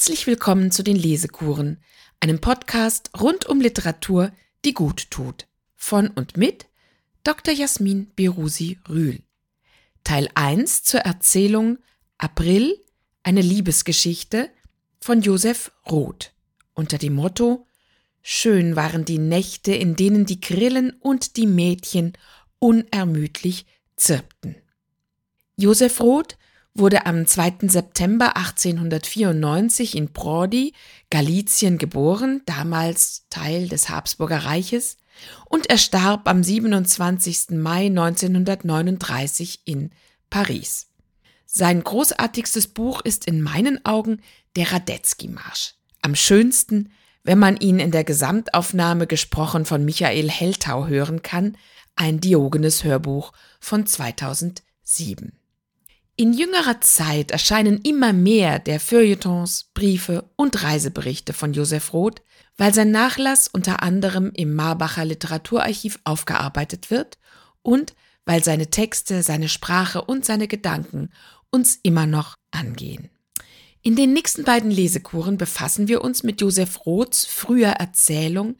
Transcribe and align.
Herzlich 0.00 0.26
willkommen 0.26 0.70
zu 0.70 0.82
den 0.82 0.96
Lesekuren, 0.96 1.76
einem 2.20 2.40
Podcast 2.40 3.10
rund 3.20 3.44
um 3.44 3.60
Literatur, 3.60 4.32
die 4.64 4.72
gut 4.72 5.10
tut. 5.10 5.46
Von 5.76 6.08
und 6.08 6.38
mit 6.38 6.68
Dr. 7.22 7.52
Jasmin 7.52 8.10
Berusi 8.16 8.78
Rühl. 8.88 9.20
Teil 10.02 10.30
1 10.34 10.84
zur 10.84 11.00
Erzählung 11.00 11.80
April, 12.16 12.82
eine 13.24 13.42
Liebesgeschichte 13.42 14.48
von 15.00 15.20
Josef 15.20 15.70
Roth 15.90 16.32
unter 16.72 16.96
dem 16.96 17.12
Motto 17.12 17.66
Schön 18.22 18.76
waren 18.76 19.04
die 19.04 19.18
Nächte, 19.18 19.74
in 19.74 19.96
denen 19.96 20.24
die 20.24 20.40
Grillen 20.40 20.92
und 21.00 21.36
die 21.36 21.46
Mädchen 21.46 22.14
unermüdlich 22.58 23.66
zirpten. 23.96 24.56
Josef 25.56 26.00
Roth 26.00 26.38
wurde 26.74 27.06
am 27.06 27.26
2. 27.26 27.68
September 27.68 28.36
1894 28.36 29.96
in 29.96 30.12
Prodi, 30.12 30.72
Galizien 31.10 31.78
geboren, 31.78 32.42
damals 32.46 33.26
Teil 33.30 33.68
des 33.68 33.88
Habsburger 33.88 34.44
Reiches, 34.44 34.96
und 35.46 35.68
er 35.68 35.78
starb 35.78 36.28
am 36.28 36.42
27. 36.42 37.50
Mai 37.50 37.86
1939 37.86 39.62
in 39.64 39.90
Paris. 40.30 40.86
Sein 41.44 41.82
großartigstes 41.82 42.68
Buch 42.68 43.00
ist 43.00 43.26
in 43.26 43.42
meinen 43.42 43.84
Augen 43.84 44.22
der 44.56 44.72
Radetzky-Marsch. 44.72 45.74
Am 46.00 46.14
schönsten, 46.14 46.92
wenn 47.24 47.38
man 47.38 47.56
ihn 47.56 47.80
in 47.80 47.90
der 47.90 48.04
Gesamtaufnahme 48.04 49.06
gesprochen 49.06 49.64
von 49.64 49.84
Michael 49.84 50.30
Heltau 50.30 50.86
hören 50.86 51.22
kann, 51.22 51.56
ein 51.96 52.20
Diogenes 52.20 52.84
Hörbuch 52.84 53.32
von 53.58 53.86
2007. 53.86 55.39
In 56.16 56.34
jüngerer 56.34 56.80
Zeit 56.80 57.30
erscheinen 57.30 57.80
immer 57.82 58.12
mehr 58.12 58.58
der 58.58 58.78
Feuilletons, 58.78 59.70
Briefe 59.72 60.30
und 60.36 60.62
Reiseberichte 60.62 61.32
von 61.32 61.52
Josef 61.52 61.92
Roth, 61.92 62.22
weil 62.56 62.74
sein 62.74 62.90
Nachlass 62.90 63.48
unter 63.48 63.82
anderem 63.82 64.32
im 64.34 64.54
Marbacher 64.54 65.04
Literaturarchiv 65.04 65.98
aufgearbeitet 66.04 66.90
wird 66.90 67.18
und 67.62 67.94
weil 68.26 68.44
seine 68.44 68.68
Texte, 68.70 69.22
seine 69.22 69.48
Sprache 69.48 70.02
und 70.02 70.26
seine 70.26 70.46
Gedanken 70.46 71.10
uns 71.50 71.78
immer 71.82 72.06
noch 72.06 72.36
angehen. 72.50 73.08
In 73.82 73.96
den 73.96 74.12
nächsten 74.12 74.44
beiden 74.44 74.70
Lesekuren 74.70 75.38
befassen 75.38 75.88
wir 75.88 76.02
uns 76.02 76.22
mit 76.22 76.40
Josef 76.42 76.84
Roths 76.84 77.24
früher 77.24 77.70
Erzählung 77.70 78.56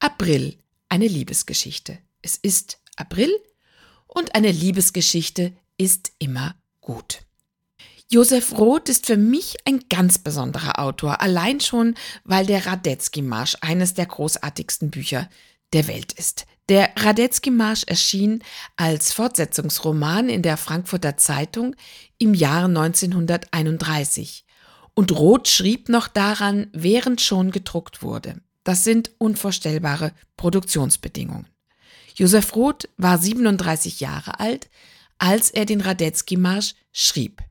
April, 0.00 0.58
eine 0.88 1.06
Liebesgeschichte. 1.06 1.98
Es 2.22 2.36
ist 2.36 2.80
April 2.96 3.30
und 4.06 4.34
eine 4.34 4.50
Liebesgeschichte 4.50 5.56
ist 5.78 6.12
immer 6.18 6.56
gut. 6.84 7.20
Josef 8.10 8.56
Roth 8.56 8.88
ist 8.88 9.06
für 9.06 9.16
mich 9.16 9.56
ein 9.64 9.80
ganz 9.88 10.18
besonderer 10.18 10.78
Autor, 10.78 11.20
allein 11.20 11.58
schon, 11.60 11.94
weil 12.22 12.46
der 12.46 12.64
Radetzky-Marsch 12.66 13.56
eines 13.60 13.94
der 13.94 14.06
großartigsten 14.06 14.90
Bücher 14.90 15.28
der 15.72 15.88
Welt 15.88 16.12
ist. 16.12 16.46
Der 16.68 16.92
Radetzky-Marsch 16.96 17.84
erschien 17.86 18.42
als 18.76 19.12
Fortsetzungsroman 19.12 20.28
in 20.28 20.42
der 20.42 20.56
Frankfurter 20.56 21.16
Zeitung 21.16 21.74
im 22.18 22.34
Jahr 22.34 22.66
1931. 22.66 24.44
Und 24.94 25.12
Roth 25.12 25.48
schrieb 25.48 25.88
noch 25.88 26.06
daran, 26.06 26.68
während 26.72 27.20
schon 27.20 27.50
gedruckt 27.50 28.02
wurde. 28.02 28.40
Das 28.62 28.84
sind 28.84 29.10
unvorstellbare 29.18 30.12
Produktionsbedingungen. 30.36 31.48
Josef 32.14 32.54
Roth 32.54 32.88
war 32.96 33.18
37 33.18 34.00
Jahre 34.00 34.38
alt, 34.38 34.70
als 35.18 35.50
er 35.50 35.64
den 35.64 35.80
Radetzky-Marsch 35.80 36.74
schrieb. 36.92 37.42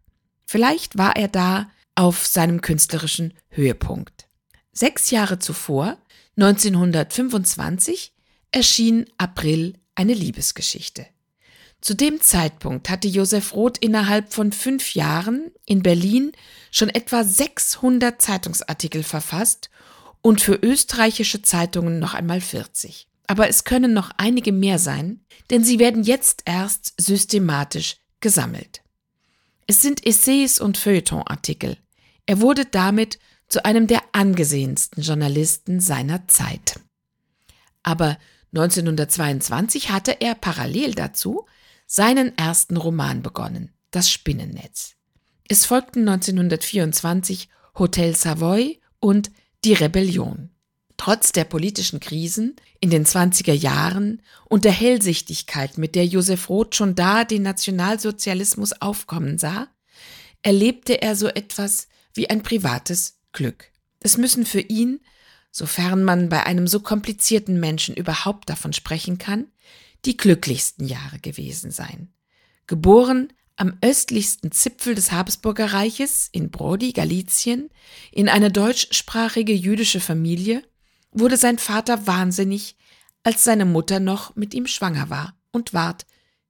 Vielleicht 0.46 0.98
war 0.98 1.16
er 1.16 1.28
da 1.28 1.70
auf 1.96 2.26
seinem 2.26 2.62
künstlerischen 2.62 3.34
Höhepunkt. 3.50 4.28
Sechs 4.72 5.12
Jahre 5.12 5.40
zuvor, 5.40 5.98
1925, 6.38 8.14
erschien 8.52 9.06
April 9.18 9.74
eine 9.96 10.14
Liebesgeschichte. 10.14 11.06
Zu 11.82 11.96
dem 11.96 12.22
Zeitpunkt 12.22 12.90
hatte 12.90 13.08
Josef 13.08 13.54
Roth 13.54 13.78
innerhalb 13.78 14.34
von 14.34 14.52
fünf 14.52 14.96
Jahren 14.96 15.52
in 15.66 15.84
Berlin 15.84 16.32
schon 16.72 16.90
etwa 16.90 17.24
600 17.24 18.22
Zeitungsartikel 18.22 19.04
verfasst 19.04 19.70
und 20.22 20.42
für 20.42 20.56
österreichische 20.56 21.42
Zeitungen 21.42 22.00
noch 22.00 22.14
einmal 22.14 22.42
40 22.42 23.08
aber 23.28 23.48
es 23.48 23.64
können 23.64 23.94
noch 23.94 24.12
einige 24.18 24.52
mehr 24.52 24.80
sein, 24.80 25.26
denn 25.50 25.64
sie 25.64 25.80
werden 25.80 26.04
jetzt 26.04 26.44
erst 26.46 26.94
systematisch 27.00 27.98
gesammelt. 28.20 28.82
Es 29.68 29.82
sind 29.82 30.06
Essays 30.06 30.60
und 30.60 30.78
Feuilletonartikel. 30.78 31.78
Er 32.26 32.42
wurde 32.42 32.66
damit 32.66 33.20
zu 33.48 33.64
einem 33.66 33.88
der 33.88 34.02
angesehensten 34.12 35.04
Journalisten 35.04 35.80
seiner 35.80 36.28
Zeit. 36.28 36.80
Aber 37.84 38.18
1922 38.54 39.92
hatte 39.92 40.22
er 40.22 40.36
parallel 40.36 40.94
dazu 40.94 41.46
seinen 41.86 42.38
ersten 42.38 42.78
Roman 42.78 43.22
begonnen, 43.22 43.74
Das 43.92 44.10
Spinnennetz. 44.10 44.96
Es 45.48 45.66
folgten 45.66 46.08
1924 46.08 47.50
Hotel 47.78 48.16
Savoy 48.16 48.80
und 49.00 49.32
Die 49.66 49.74
Rebellion. 49.74 50.53
Trotz 51.04 51.34
der 51.34 51.44
politischen 51.44 52.00
Krisen 52.00 52.56
in 52.80 52.90
den 52.90 53.06
20er 53.06 53.52
Jahren 53.52 54.22
und 54.46 54.64
der 54.64 54.72
Hellsichtigkeit, 54.72 55.78
mit 55.78 55.96
der 55.96 56.06
Josef 56.06 56.48
Roth 56.48 56.76
schon 56.76 56.96
da 56.96 57.26
den 57.26 57.42
Nationalsozialismus 57.42 58.72
aufkommen 58.72 59.38
sah, 59.38 59.68
erlebte 60.44 61.02
er 61.02 61.18
so 61.18 61.28
etwas 61.28 61.90
wie 62.14 62.30
ein 62.30 62.42
privates 62.42 63.20
Glück. 63.34 63.70
Es 64.00 64.16
müssen 64.16 64.46
für 64.46 64.62
ihn, 64.62 65.02
sofern 65.52 66.06
man 66.06 66.30
bei 66.30 66.46
einem 66.46 66.68
so 66.68 66.80
komplizierten 66.80 67.60
Menschen 67.60 67.96
überhaupt 67.96 68.50
davon 68.50 68.72
sprechen 68.72 69.18
kann, 69.18 69.48
die 70.06 70.16
glücklichsten 70.16 70.88
Jahre 70.88 71.20
gewesen 71.20 71.72
sein. 71.72 72.14
Geboren 72.66 73.34
am 73.58 73.78
östlichsten 73.82 74.54
Zipfel 74.54 74.96
des 74.96 75.12
Habsburger 75.12 75.74
Reiches 75.74 76.30
in 76.32 76.50
Brody, 76.50 76.94
Galizien, 76.94 77.72
in 78.14 78.30
eine 78.30 78.50
deutschsprachige 78.54 79.52
jüdische 79.54 80.00
Familie, 80.00 80.64
wurde 81.14 81.38
sein 81.38 81.58
Vater 81.58 82.08
wahnsinnig, 82.08 82.76
als 83.24 83.44
seine 83.44 83.66
Mutter 83.66 84.00
noch 84.00 84.36
mit 84.36 84.54
ihm 84.54 84.68
schwanger 84.68 85.10
war 85.10 85.36
und 85.52 85.74
ward 85.74 86.06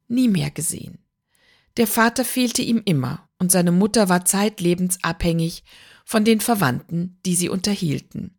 nie 0.08 0.28
mehr 0.28 0.52
gesehen. 0.52 1.00
Der 1.78 1.88
Vater 1.88 2.26
fehlte 2.26 2.62
ihm 2.62 2.82
immer 2.86 3.28
und 3.40 3.52
seine 3.52 3.72
Mutter 3.72 4.10
war 4.10 4.26
zeitlebens 4.26 5.04
abhängig 5.04 5.64
von 6.06 6.26
den 6.26 6.40
Verwandten, 6.40 7.20
die 7.26 7.36
sie 7.36 7.50
unterhielten. 7.50 8.38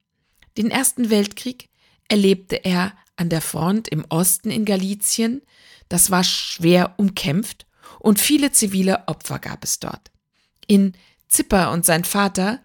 Den 0.56 0.70
Ersten 0.70 1.10
Weltkrieg 1.10 1.68
erlebte 2.08 2.64
er 2.64 2.92
an 3.16 3.28
der 3.28 3.40
Front 3.40 3.88
im 3.88 4.04
Osten 4.08 4.50
in 4.50 4.64
Galizien, 4.64 5.42
das 5.88 6.10
war 6.10 6.24
schwer 6.24 6.94
umkämpft 6.96 7.66
und 8.00 8.20
viele 8.20 8.52
zivile 8.52 9.06
Opfer 9.08 9.38
gab 9.38 9.64
es 9.64 9.80
dort. 9.80 10.10
In 10.66 10.92
Zipper 11.28 11.72
und 11.72 11.84
sein 11.84 12.04
Vater 12.04 12.60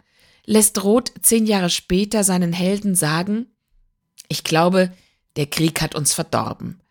lässt 0.49 0.83
Roth 0.83 1.13
zehn 1.21 1.45
Jahre 1.45 1.69
später 1.69 2.23
seinen 2.23 2.53
Helden 2.53 2.95
sagen, 2.95 3.45
ich 4.29 4.43
glaube, 4.43 4.91
der 5.35 5.45
Krieg 5.45 5.79
hat 5.79 5.93
uns 5.93 6.13
verdorben. 6.15 6.81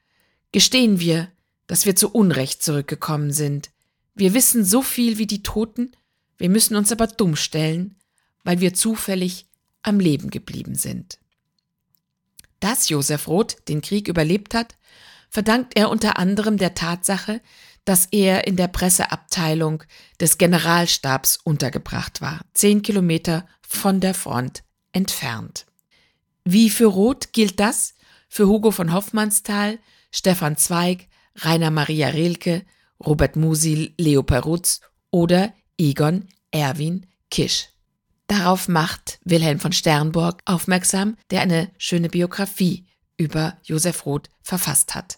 Gestehen 0.52 1.00
wir, 1.00 1.28
dass 1.66 1.84
wir 1.84 1.96
zu 1.96 2.08
Unrecht 2.08 2.62
zurückgekommen 2.62 3.32
sind. 3.32 3.70
Wir 4.14 4.32
wissen 4.32 4.64
so 4.64 4.80
viel 4.80 5.18
wie 5.18 5.26
die 5.26 5.42
Toten, 5.42 5.90
wir 6.36 6.48
müssen 6.48 6.76
uns 6.76 6.92
aber 6.92 7.08
dumm 7.08 7.34
stellen, 7.34 7.96
weil 8.44 8.60
wir 8.60 8.74
zufällig 8.74 9.46
am 9.82 9.98
Leben 9.98 10.30
geblieben 10.30 10.76
sind. 10.76 11.18
Dass 12.60 12.88
Josef 12.88 13.26
Roth 13.26 13.56
den 13.66 13.80
Krieg 13.80 14.06
überlebt 14.06 14.54
hat, 14.54 14.76
verdankt 15.30 15.76
er 15.76 15.90
unter 15.90 16.16
anderem 16.16 16.58
der 16.58 16.76
Tatsache, 16.76 17.40
dass 17.88 18.04
er 18.10 18.46
in 18.46 18.56
der 18.56 18.68
Presseabteilung 18.68 19.82
des 20.20 20.36
Generalstabs 20.36 21.38
untergebracht 21.42 22.20
war, 22.20 22.42
zehn 22.52 22.82
Kilometer 22.82 23.46
von 23.66 24.00
der 24.00 24.12
Front 24.12 24.62
entfernt. 24.92 25.64
Wie 26.44 26.68
für 26.68 26.84
Roth 26.86 27.32
gilt 27.32 27.58
das 27.58 27.94
für 28.28 28.46
Hugo 28.46 28.72
von 28.72 28.92
Hoffmannsthal, 28.92 29.78
Stefan 30.10 30.58
Zweig, 30.58 31.08
Rainer 31.36 31.70
Maria 31.70 32.08
Rilke, 32.08 32.66
Robert 33.04 33.36
Musil, 33.36 33.94
Leo 33.96 34.22
Perutz 34.22 34.82
oder 35.10 35.54
Egon 35.78 36.28
Erwin 36.50 37.06
Kisch. 37.30 37.68
Darauf 38.26 38.68
macht 38.68 39.18
Wilhelm 39.24 39.60
von 39.60 39.72
Sternburg 39.72 40.42
aufmerksam, 40.44 41.16
der 41.30 41.40
eine 41.40 41.70
schöne 41.78 42.10
Biografie 42.10 42.84
über 43.16 43.56
Josef 43.62 44.04
Roth 44.04 44.28
verfasst 44.42 44.94
hat. 44.94 45.17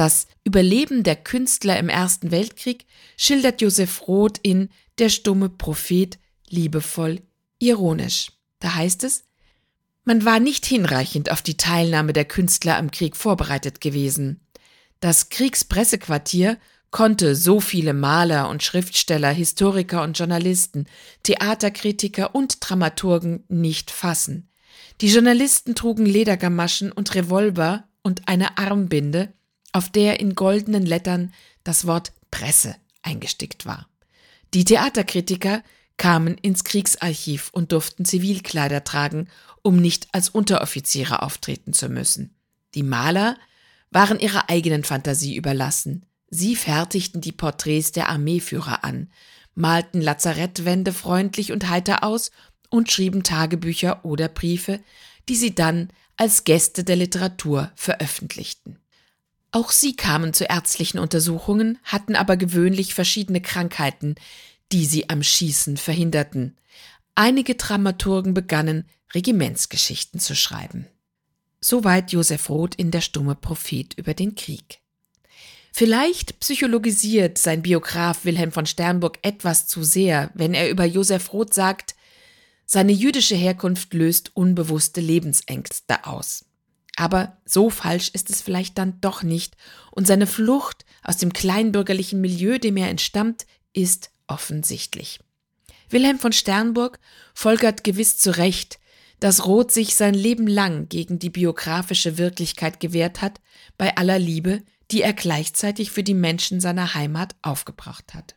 Das 0.00 0.28
Überleben 0.44 1.02
der 1.02 1.14
Künstler 1.14 1.78
im 1.78 1.90
Ersten 1.90 2.30
Weltkrieg 2.30 2.86
schildert 3.18 3.60
Josef 3.60 4.08
Roth 4.08 4.38
in 4.42 4.70
Der 4.96 5.10
stumme 5.10 5.50
Prophet 5.50 6.18
liebevoll 6.48 7.20
ironisch. 7.58 8.32
Da 8.60 8.76
heißt 8.76 9.04
es, 9.04 9.24
man 10.04 10.24
war 10.24 10.40
nicht 10.40 10.64
hinreichend 10.64 11.30
auf 11.30 11.42
die 11.42 11.58
Teilnahme 11.58 12.14
der 12.14 12.24
Künstler 12.24 12.78
am 12.78 12.90
Krieg 12.90 13.14
vorbereitet 13.14 13.82
gewesen. 13.82 14.40
Das 15.00 15.28
Kriegspressequartier 15.28 16.56
konnte 16.90 17.36
so 17.36 17.60
viele 17.60 17.92
Maler 17.92 18.48
und 18.48 18.62
Schriftsteller, 18.62 19.28
Historiker 19.28 20.02
und 20.02 20.18
Journalisten, 20.18 20.86
Theaterkritiker 21.24 22.34
und 22.34 22.56
Dramaturgen 22.60 23.44
nicht 23.48 23.90
fassen. 23.90 24.48
Die 25.02 25.08
Journalisten 25.08 25.74
trugen 25.74 26.06
Ledergamaschen 26.06 26.90
und 26.90 27.14
Revolver 27.14 27.84
und 28.02 28.28
eine 28.28 28.56
Armbinde, 28.56 29.34
auf 29.72 29.90
der 29.90 30.20
in 30.20 30.34
goldenen 30.34 30.84
Lettern 30.84 31.32
das 31.64 31.86
Wort 31.86 32.12
Presse 32.30 32.76
eingestickt 33.02 33.66
war. 33.66 33.88
Die 34.54 34.64
Theaterkritiker 34.64 35.62
kamen 35.96 36.36
ins 36.38 36.64
Kriegsarchiv 36.64 37.50
und 37.52 37.72
durften 37.72 38.04
Zivilkleider 38.04 38.84
tragen, 38.84 39.28
um 39.62 39.76
nicht 39.76 40.08
als 40.12 40.28
Unteroffiziere 40.28 41.22
auftreten 41.22 41.72
zu 41.72 41.88
müssen. 41.88 42.34
Die 42.74 42.82
Maler 42.82 43.36
waren 43.90 44.18
ihrer 44.18 44.48
eigenen 44.48 44.82
Fantasie 44.82 45.36
überlassen. 45.36 46.06
Sie 46.28 46.56
fertigten 46.56 47.20
die 47.20 47.32
Porträts 47.32 47.92
der 47.92 48.08
Armeeführer 48.08 48.82
an, 48.82 49.10
malten 49.54 50.00
Lazarettwände 50.00 50.92
freundlich 50.92 51.52
und 51.52 51.68
heiter 51.68 52.02
aus 52.02 52.30
und 52.70 52.90
schrieben 52.90 53.22
Tagebücher 53.22 54.04
oder 54.04 54.28
Briefe, 54.28 54.80
die 55.28 55.36
sie 55.36 55.54
dann 55.54 55.90
als 56.16 56.44
Gäste 56.44 56.82
der 56.82 56.96
Literatur 56.96 57.70
veröffentlichten. 57.74 58.79
Auch 59.52 59.72
sie 59.72 59.96
kamen 59.96 60.32
zu 60.32 60.44
ärztlichen 60.44 60.98
Untersuchungen, 60.98 61.78
hatten 61.84 62.14
aber 62.14 62.36
gewöhnlich 62.36 62.94
verschiedene 62.94 63.40
Krankheiten, 63.40 64.14
die 64.70 64.86
sie 64.86 65.10
am 65.10 65.22
Schießen 65.22 65.76
verhinderten. 65.76 66.56
Einige 67.16 67.56
Dramaturgen 67.56 68.34
begannen, 68.34 68.84
Regimentsgeschichten 69.12 70.20
zu 70.20 70.36
schreiben. 70.36 70.86
Soweit 71.60 72.12
Josef 72.12 72.48
Roth 72.48 72.76
in 72.76 72.90
Der 72.90 73.00
stumme 73.00 73.34
Prophet 73.34 73.94
über 73.94 74.14
den 74.14 74.34
Krieg. 74.34 74.80
Vielleicht 75.72 76.40
psychologisiert 76.40 77.38
sein 77.38 77.62
Biograf 77.62 78.24
Wilhelm 78.24 78.52
von 78.52 78.66
Sternburg 78.66 79.18
etwas 79.22 79.66
zu 79.66 79.82
sehr, 79.82 80.30
wenn 80.34 80.54
er 80.54 80.70
über 80.70 80.84
Josef 80.84 81.32
Roth 81.32 81.54
sagt, 81.54 81.94
seine 82.66 82.92
jüdische 82.92 83.34
Herkunft 83.34 83.92
löst 83.94 84.30
unbewusste 84.34 85.00
Lebensängste 85.00 86.06
aus. 86.06 86.44
Aber 87.00 87.38
so 87.46 87.70
falsch 87.70 88.10
ist 88.10 88.28
es 88.28 88.42
vielleicht 88.42 88.76
dann 88.76 89.00
doch 89.00 89.22
nicht, 89.22 89.56
und 89.90 90.06
seine 90.06 90.26
Flucht 90.26 90.84
aus 91.02 91.16
dem 91.16 91.32
kleinbürgerlichen 91.32 92.20
Milieu, 92.20 92.58
dem 92.58 92.76
er 92.76 92.90
entstammt, 92.90 93.46
ist 93.72 94.10
offensichtlich. 94.26 95.18
Wilhelm 95.88 96.18
von 96.18 96.34
Sternburg 96.34 96.98
folgert 97.32 97.84
gewiss 97.84 98.18
zu 98.18 98.36
Recht, 98.36 98.78
dass 99.18 99.46
Roth 99.46 99.72
sich 99.72 99.94
sein 99.94 100.12
Leben 100.12 100.46
lang 100.46 100.90
gegen 100.90 101.18
die 101.18 101.30
biografische 101.30 102.18
Wirklichkeit 102.18 102.80
gewehrt 102.80 103.22
hat, 103.22 103.40
bei 103.78 103.96
aller 103.96 104.18
Liebe, 104.18 104.62
die 104.90 105.00
er 105.00 105.14
gleichzeitig 105.14 105.90
für 105.90 106.02
die 106.02 106.12
Menschen 106.12 106.60
seiner 106.60 106.92
Heimat 106.92 107.34
aufgebracht 107.40 108.12
hat. 108.12 108.34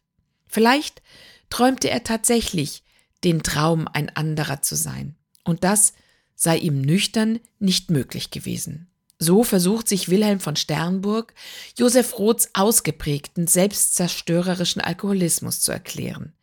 Vielleicht 0.47 1.01
träumte 1.49 1.89
er 1.89 2.05
tatsächlich 2.05 2.85
den 3.25 3.43
Traum, 3.43 3.89
ein 3.91 4.09
anderer 4.15 4.61
zu 4.61 4.77
sein, 4.77 5.17
und 5.43 5.65
das 5.65 5.91
sei 6.35 6.57
ihm 6.57 6.81
nüchtern 6.81 7.39
nicht 7.59 7.89
möglich 7.89 8.31
gewesen. 8.31 8.87
So 9.19 9.43
versucht 9.43 9.87
sich 9.87 10.09
Wilhelm 10.09 10.39
von 10.39 10.55
Sternburg, 10.55 11.33
Josef 11.77 12.17
Roths 12.19 12.49
ausgeprägten 12.53 13.47
selbstzerstörerischen 13.47 14.81
Alkoholismus 14.81 15.61
zu 15.61 15.71
erklären. 15.71 16.33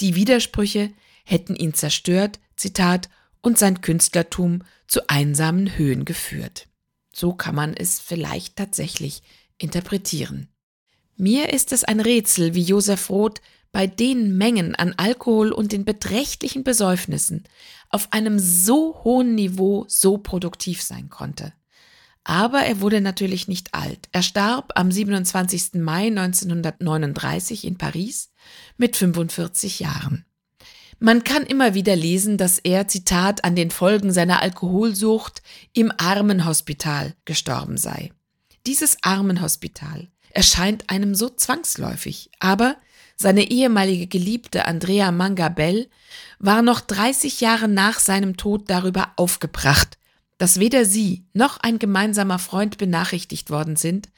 Die 0.00 0.14
Widersprüche 0.14 0.92
hätten 1.24 1.56
ihn 1.56 1.74
zerstört, 1.74 2.38
Zitat, 2.56 3.08
und 3.40 3.58
sein 3.58 3.80
Künstlertum 3.80 4.62
zu 4.86 5.08
einsamen 5.08 5.76
Höhen 5.76 6.04
geführt. 6.04 6.68
So 7.12 7.34
kann 7.34 7.56
man 7.56 7.74
es 7.74 7.98
vielleicht 7.98 8.56
tatsächlich 8.56 9.22
interpretieren. 9.58 10.48
Mir 11.16 11.52
ist 11.52 11.72
es 11.72 11.84
ein 11.84 12.00
Rätsel, 12.00 12.54
wie 12.54 12.62
Josef 12.62 13.10
Roth 13.10 13.40
bei 13.72 13.86
den 13.86 14.36
Mengen 14.36 14.74
an 14.74 14.94
Alkohol 14.96 15.50
und 15.50 15.72
den 15.72 15.84
beträchtlichen 15.84 16.62
Besäufnissen 16.62 17.44
auf 17.88 18.12
einem 18.12 18.38
so 18.38 19.02
hohen 19.02 19.34
Niveau 19.34 19.84
so 19.88 20.18
produktiv 20.18 20.82
sein 20.82 21.08
konnte. 21.08 21.52
Aber 22.24 22.60
er 22.60 22.80
wurde 22.80 23.00
natürlich 23.00 23.48
nicht 23.48 23.74
alt. 23.74 24.08
Er 24.12 24.22
starb 24.22 24.72
am 24.76 24.92
27. 24.92 25.74
Mai 25.74 26.06
1939 26.06 27.64
in 27.66 27.78
Paris 27.78 28.30
mit 28.76 28.96
45 28.96 29.80
Jahren. 29.80 30.24
Man 31.00 31.24
kann 31.24 31.42
immer 31.42 31.74
wieder 31.74 31.96
lesen, 31.96 32.38
dass 32.38 32.60
er, 32.60 32.86
Zitat, 32.86 33.42
an 33.42 33.56
den 33.56 33.72
Folgen 33.72 34.12
seiner 34.12 34.40
Alkoholsucht 34.40 35.42
im 35.72 35.90
Armenhospital 35.96 37.16
gestorben 37.24 37.76
sei. 37.76 38.12
Dieses 38.66 38.98
Armenhospital 39.02 40.08
erscheint 40.30 40.90
einem 40.90 41.16
so 41.16 41.28
zwangsläufig, 41.28 42.30
aber 42.38 42.76
seine 43.22 43.50
ehemalige 43.50 44.06
Geliebte 44.06 44.66
Andrea 44.66 45.10
Mangabell 45.12 45.88
war 46.38 46.60
noch 46.60 46.80
30 46.80 47.40
Jahre 47.40 47.68
nach 47.68 48.00
seinem 48.00 48.36
Tod 48.36 48.68
darüber 48.68 49.12
aufgebracht, 49.16 49.96
dass 50.38 50.60
weder 50.60 50.84
sie 50.84 51.24
noch 51.32 51.58
ein 51.58 51.78
gemeinsamer 51.78 52.38
Freund 52.38 52.76
benachrichtigt 52.78 53.48
worden 53.48 53.76
sind, 53.76 54.08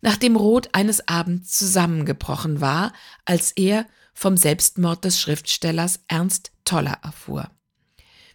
nachdem 0.00 0.36
Roth 0.36 0.74
eines 0.74 1.06
Abends 1.06 1.56
zusammengebrochen 1.56 2.60
war, 2.60 2.92
als 3.24 3.52
er 3.52 3.86
vom 4.14 4.36
Selbstmord 4.36 5.04
des 5.04 5.20
Schriftstellers 5.20 6.00
Ernst 6.08 6.50
Toller 6.64 6.98
erfuhr. 7.02 7.50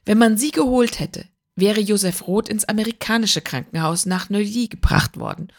Wenn 0.05 0.19
man 0.19 0.37
sie 0.37 0.51
geholt 0.51 0.99
hätte, 0.99 1.25
wäre 1.55 1.79
Josef 1.79 2.27
Roth 2.27 2.47
ins 2.47 2.65
amerikanische 2.65 3.41
Krankenhaus 3.41 4.05
nach 4.05 4.29
Neuilly 4.29 4.67
gebracht 4.67 5.17
worden 5.17 5.51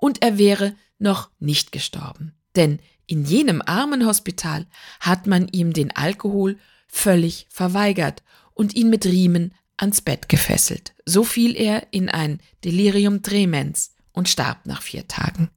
und 0.00 0.22
er 0.22 0.38
wäre 0.38 0.74
noch 0.98 1.30
nicht 1.38 1.70
gestorben. 1.72 2.34
Denn 2.56 2.80
in 3.08 3.24
jenem 3.24 3.62
Armenhospital 3.64 4.66
hat 5.00 5.26
man 5.26 5.48
ihm 5.48 5.72
den 5.72 5.96
Alkohol 5.96 6.58
völlig 6.86 7.46
verweigert 7.50 8.22
und 8.54 8.76
ihn 8.76 8.90
mit 8.90 9.06
Riemen 9.06 9.54
ans 9.76 10.02
Bett 10.02 10.28
gefesselt. 10.28 10.94
So 11.04 11.24
fiel 11.24 11.56
er 11.56 11.88
in 11.90 12.08
ein 12.08 12.40
Delirium 12.64 13.22
tremens 13.22 13.94
und 14.12 14.28
starb 14.28 14.66
nach 14.66 14.82
vier 14.82 15.08
Tagen. 15.08 15.50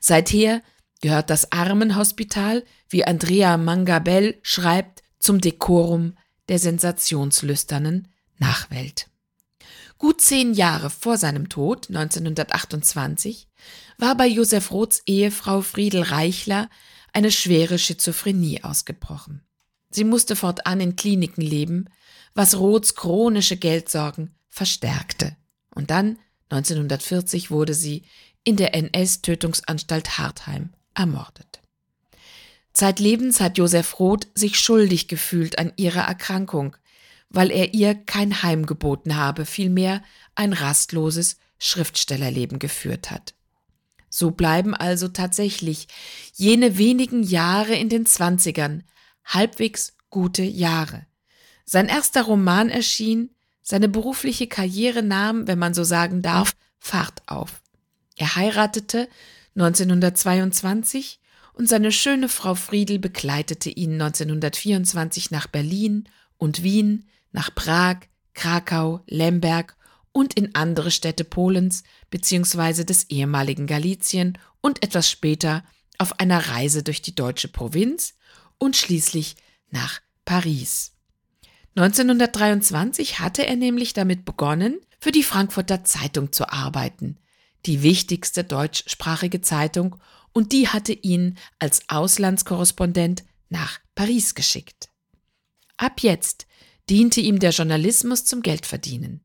Seither 0.00 0.62
gehört 1.00 1.30
das 1.30 1.52
Armenhospital, 1.52 2.64
wie 2.88 3.04
Andrea 3.04 3.56
Mangabell 3.58 4.38
schreibt, 4.42 5.02
zum 5.18 5.40
Dekorum 5.40 6.16
der 6.48 6.58
sensationslüsternen 6.58 8.08
Nachwelt. 8.38 9.08
Gut 9.98 10.20
zehn 10.20 10.52
Jahre 10.52 10.90
vor 10.90 11.16
seinem 11.16 11.48
Tod, 11.48 11.88
1928, 11.88 13.48
war 13.98 14.14
bei 14.14 14.26
Josef 14.26 14.70
Roths 14.70 15.02
Ehefrau 15.06 15.62
Friedel 15.62 16.02
Reichler 16.02 16.68
eine 17.12 17.30
schwere 17.30 17.78
Schizophrenie 17.78 18.62
ausgebrochen. 18.62 19.42
Sie 19.90 20.04
musste 20.04 20.36
fortan 20.36 20.80
in 20.80 20.96
Kliniken 20.96 21.42
leben, 21.42 21.86
was 22.34 22.58
Roths 22.58 22.94
chronische 22.94 23.56
Geldsorgen 23.56 24.34
verstärkte. 24.48 25.34
Und 25.74 25.90
dann, 25.90 26.18
1940, 26.50 27.50
wurde 27.50 27.72
sie 27.72 28.02
in 28.44 28.56
der 28.56 28.74
NS-Tötungsanstalt 28.74 30.18
Hartheim 30.18 30.74
ermordet. 30.94 31.62
Zeitlebens 32.74 33.40
hat 33.40 33.56
Josef 33.56 33.98
Roth 33.98 34.28
sich 34.34 34.60
schuldig 34.60 35.08
gefühlt 35.08 35.58
an 35.58 35.72
ihrer 35.76 36.02
Erkrankung, 36.02 36.76
weil 37.28 37.50
er 37.50 37.74
ihr 37.74 37.94
kein 37.94 38.42
Heim 38.42 38.66
geboten 38.66 39.16
habe, 39.16 39.46
vielmehr 39.46 40.02
ein 40.34 40.52
rastloses 40.52 41.38
Schriftstellerleben 41.58 42.58
geführt 42.58 43.10
hat. 43.10 43.34
So 44.08 44.30
bleiben 44.30 44.74
also 44.74 45.08
tatsächlich 45.08 45.88
jene 46.34 46.78
wenigen 46.78 47.22
Jahre 47.22 47.74
in 47.74 47.88
den 47.88 48.06
Zwanzigern 48.06 48.84
halbwegs 49.24 49.96
gute 50.10 50.42
Jahre. 50.42 51.06
Sein 51.64 51.88
erster 51.88 52.22
Roman 52.22 52.70
erschien, 52.70 53.30
seine 53.62 53.88
berufliche 53.88 54.46
Karriere 54.46 55.02
nahm, 55.02 55.48
wenn 55.48 55.58
man 55.58 55.74
so 55.74 55.82
sagen 55.84 56.22
darf, 56.22 56.54
Fahrt 56.78 57.22
auf. 57.26 57.62
Er 58.16 58.36
heiratete 58.36 59.08
1922 59.56 61.20
und 61.54 61.68
seine 61.68 61.90
schöne 61.90 62.28
Frau 62.28 62.54
Friedel 62.54 62.98
begleitete 62.98 63.70
ihn 63.70 63.94
1924 63.94 65.30
nach 65.30 65.46
Berlin 65.46 66.08
und 66.36 66.62
Wien, 66.62 67.08
nach 67.32 67.54
Prag, 67.54 67.98
Krakau, 68.34 69.00
Lemberg 69.06 69.76
und 70.12 70.34
in 70.34 70.54
andere 70.54 70.90
Städte 70.90 71.24
Polens 71.24 71.82
bzw. 72.10 72.84
des 72.84 73.10
ehemaligen 73.10 73.66
Galizien 73.66 74.38
und 74.60 74.82
etwas 74.82 75.10
später 75.10 75.64
auf 75.98 76.20
einer 76.20 76.48
Reise 76.48 76.82
durch 76.82 77.02
die 77.02 77.14
deutsche 77.14 77.48
Provinz 77.48 78.14
und 78.58 78.76
schließlich 78.76 79.36
nach 79.70 80.00
Paris. 80.24 80.92
1923 81.76 83.20
hatte 83.20 83.46
er 83.46 83.56
nämlich 83.56 83.92
damit 83.92 84.24
begonnen, 84.24 84.80
für 84.98 85.12
die 85.12 85.22
Frankfurter 85.22 85.84
Zeitung 85.84 86.32
zu 86.32 86.48
arbeiten, 86.48 87.18
die 87.66 87.82
wichtigste 87.82 88.44
deutschsprachige 88.44 89.42
Zeitung, 89.42 89.96
und 90.32 90.52
die 90.52 90.68
hatte 90.68 90.92
ihn 90.92 91.38
als 91.58 91.88
Auslandskorrespondent 91.88 93.24
nach 93.48 93.80
Paris 93.94 94.34
geschickt. 94.34 94.88
Ab 95.76 96.00
jetzt 96.00 96.46
diente 96.88 97.20
ihm 97.20 97.38
der 97.38 97.50
Journalismus 97.50 98.24
zum 98.24 98.42
Geldverdienen. 98.42 99.24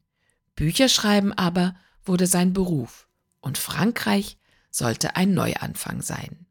Bücherschreiben 0.55 1.33
aber 1.33 1.75
wurde 2.03 2.27
sein 2.27 2.53
Beruf, 2.53 3.07
und 3.39 3.57
Frankreich 3.57 4.37
sollte 4.69 5.15
ein 5.15 5.33
Neuanfang 5.33 6.01
sein. 6.01 6.45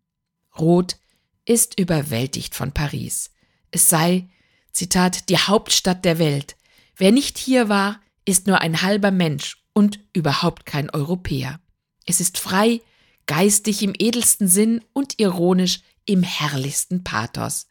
Roth 0.58 0.98
ist 1.44 1.78
überwältigt 1.78 2.54
von 2.54 2.72
Paris. 2.72 3.30
Es 3.70 3.88
sei, 3.88 4.28
Zitat, 4.72 5.28
die 5.28 5.38
Hauptstadt 5.38 6.04
der 6.04 6.18
Welt. 6.18 6.56
Wer 6.96 7.12
nicht 7.12 7.38
hier 7.38 7.68
war, 7.68 8.00
ist 8.24 8.46
nur 8.46 8.60
ein 8.60 8.82
halber 8.82 9.10
Mensch 9.10 9.64
und 9.72 10.00
überhaupt 10.12 10.66
kein 10.66 10.90
Europäer. 10.90 11.60
Es 12.06 12.20
ist 12.20 12.38
frei, 12.38 12.80
geistig 13.26 13.82
im 13.82 13.94
edelsten 13.96 14.48
Sinn 14.48 14.84
und 14.92 15.18
ironisch 15.18 15.80
im 16.04 16.22
herrlichsten 16.22 17.04
Pathos. 17.04 17.66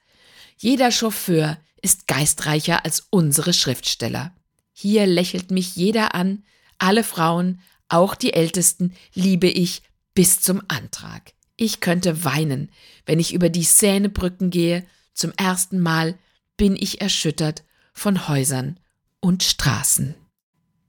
Jeder 0.58 0.92
Chauffeur 0.92 1.58
ist 1.82 2.08
geistreicher 2.08 2.86
als 2.86 3.08
unsere 3.10 3.54
Schriftsteller. 3.54 4.36
Hier 4.74 5.06
lächelt 5.06 5.52
mich 5.52 5.76
jeder 5.76 6.16
an, 6.16 6.44
alle 6.78 7.04
Frauen, 7.04 7.62
auch 7.90 8.16
die 8.16 8.34
Ältesten, 8.34 8.94
liebe 9.14 9.48
ich 9.48 9.82
bis 10.14 10.42
zum 10.42 10.62
Antrag. 10.68 11.34
Ich 11.58 11.82
könnte 11.82 12.24
weinen, 12.24 12.72
wenn 13.06 13.20
ich 13.20 13.34
über 13.34 13.50
die 13.50 13.64
Seinebrücken 13.64 14.50
gehe. 14.50 14.86
Zum 15.14 15.34
ersten 15.36 15.80
Mal 15.80 16.18
bin 16.56 16.76
ich 16.76 17.02
erschüttert 17.02 17.64
von 17.94 18.30
Häusern 18.30 18.80
und 19.20 19.44
Straßen. 19.44 20.16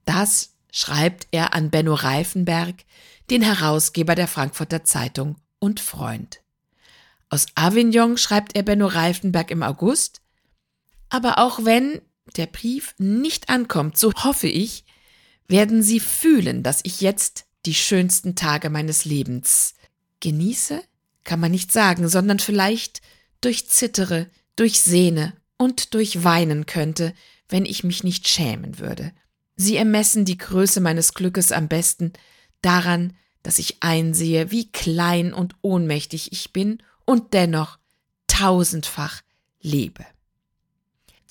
Das 0.05 0.53
schreibt 0.71 1.27
er 1.31 1.53
an 1.53 1.69
Benno 1.69 1.93
Reifenberg, 1.93 2.85
den 3.29 3.41
Herausgeber 3.41 4.15
der 4.15 4.27
Frankfurter 4.27 4.83
Zeitung 4.83 5.35
und 5.59 5.79
Freund. 5.79 6.41
Aus 7.29 7.47
Avignon 7.55 8.17
schreibt 8.17 8.55
er 8.55 8.63
Benno 8.63 8.87
Reifenberg 8.87 9.51
im 9.51 9.63
August, 9.63 10.20
aber 11.11 11.37
auch 11.37 11.63
wenn 11.65 12.01
der 12.37 12.47
Brief 12.47 12.95
nicht 12.97 13.49
ankommt, 13.49 13.97
so 13.97 14.11
hoffe 14.13 14.47
ich, 14.47 14.85
werden 15.47 15.83
Sie 15.83 15.99
fühlen, 15.99 16.63
dass 16.63 16.79
ich 16.83 17.01
jetzt 17.01 17.45
die 17.65 17.73
schönsten 17.75 18.35
Tage 18.35 18.69
meines 18.69 19.05
Lebens 19.05 19.75
genieße, 20.21 20.81
kann 21.23 21.39
man 21.39 21.51
nicht 21.51 21.71
sagen, 21.71 22.07
sondern 22.07 22.39
vielleicht 22.39 23.01
durchzittere, 23.41 24.27
durchsehne 24.55 25.33
und 25.57 25.93
durchweinen 25.93 26.65
könnte, 26.65 27.13
wenn 27.49 27.65
ich 27.65 27.83
mich 27.83 28.03
nicht 28.03 28.27
schämen 28.27 28.79
würde. 28.79 29.11
Sie 29.57 29.75
ermessen 29.75 30.25
die 30.25 30.37
Größe 30.37 30.79
meines 30.79 31.13
Glückes 31.13 31.51
am 31.51 31.67
besten 31.67 32.13
daran, 32.61 33.13
dass 33.43 33.59
ich 33.59 33.83
einsehe, 33.83 34.49
wie 34.49 34.71
klein 34.71 35.33
und 35.33 35.55
ohnmächtig 35.61 36.31
ich 36.31 36.53
bin 36.53 36.81
und 37.05 37.33
dennoch 37.33 37.77
tausendfach 38.27 39.21
lebe. 39.59 40.05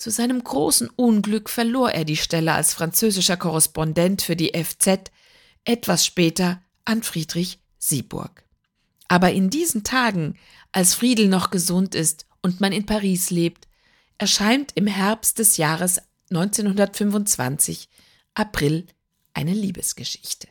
Zu 0.01 0.09
seinem 0.09 0.43
großen 0.43 0.89
Unglück 0.95 1.47
verlor 1.47 1.91
er 1.91 2.05
die 2.05 2.17
Stelle 2.17 2.53
als 2.53 2.73
französischer 2.73 3.37
Korrespondent 3.37 4.23
für 4.23 4.35
die 4.35 4.51
FZ 4.51 5.11
etwas 5.63 6.07
später 6.07 6.59
an 6.85 7.03
Friedrich 7.03 7.59
Sieburg. 7.77 8.43
Aber 9.09 9.31
in 9.31 9.51
diesen 9.51 9.83
Tagen, 9.83 10.39
als 10.71 10.95
Friedel 10.95 11.27
noch 11.27 11.51
gesund 11.51 11.93
ist 11.93 12.25
und 12.41 12.59
man 12.59 12.71
in 12.71 12.87
Paris 12.87 13.29
lebt, 13.29 13.67
erscheint 14.17 14.71
im 14.73 14.87
Herbst 14.87 15.37
des 15.37 15.57
Jahres 15.57 16.01
1925, 16.31 17.87
April, 18.33 18.87
eine 19.35 19.53
Liebesgeschichte. 19.53 20.47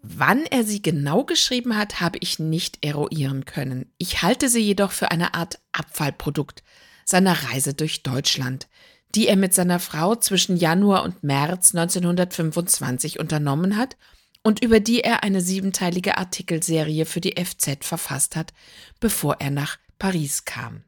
Wann 0.00 0.46
er 0.46 0.64
sie 0.64 0.80
genau 0.80 1.24
geschrieben 1.24 1.76
hat, 1.76 2.00
habe 2.00 2.16
ich 2.22 2.38
nicht 2.38 2.82
eruieren 2.82 3.44
können. 3.44 3.92
Ich 3.98 4.22
halte 4.22 4.48
sie 4.48 4.60
jedoch 4.60 4.92
für 4.92 5.10
eine 5.10 5.34
Art 5.34 5.58
Abfallprodukt 5.72 6.62
seiner 7.06 7.44
Reise 7.44 7.72
durch 7.72 8.02
Deutschland, 8.02 8.68
die 9.14 9.28
er 9.28 9.36
mit 9.36 9.54
seiner 9.54 9.78
Frau 9.78 10.16
zwischen 10.16 10.58
Januar 10.58 11.04
und 11.04 11.22
März 11.24 11.74
1925 11.74 13.18
unternommen 13.18 13.78
hat 13.78 13.96
und 14.42 14.62
über 14.62 14.80
die 14.80 15.00
er 15.00 15.22
eine 15.22 15.40
siebenteilige 15.40 16.18
Artikelserie 16.18 17.06
für 17.06 17.20
die 17.20 17.42
FZ 17.42 17.84
verfasst 17.84 18.36
hat, 18.36 18.52
bevor 19.00 19.36
er 19.40 19.50
nach 19.50 19.78
Paris 19.98 20.44
kam. 20.44 20.82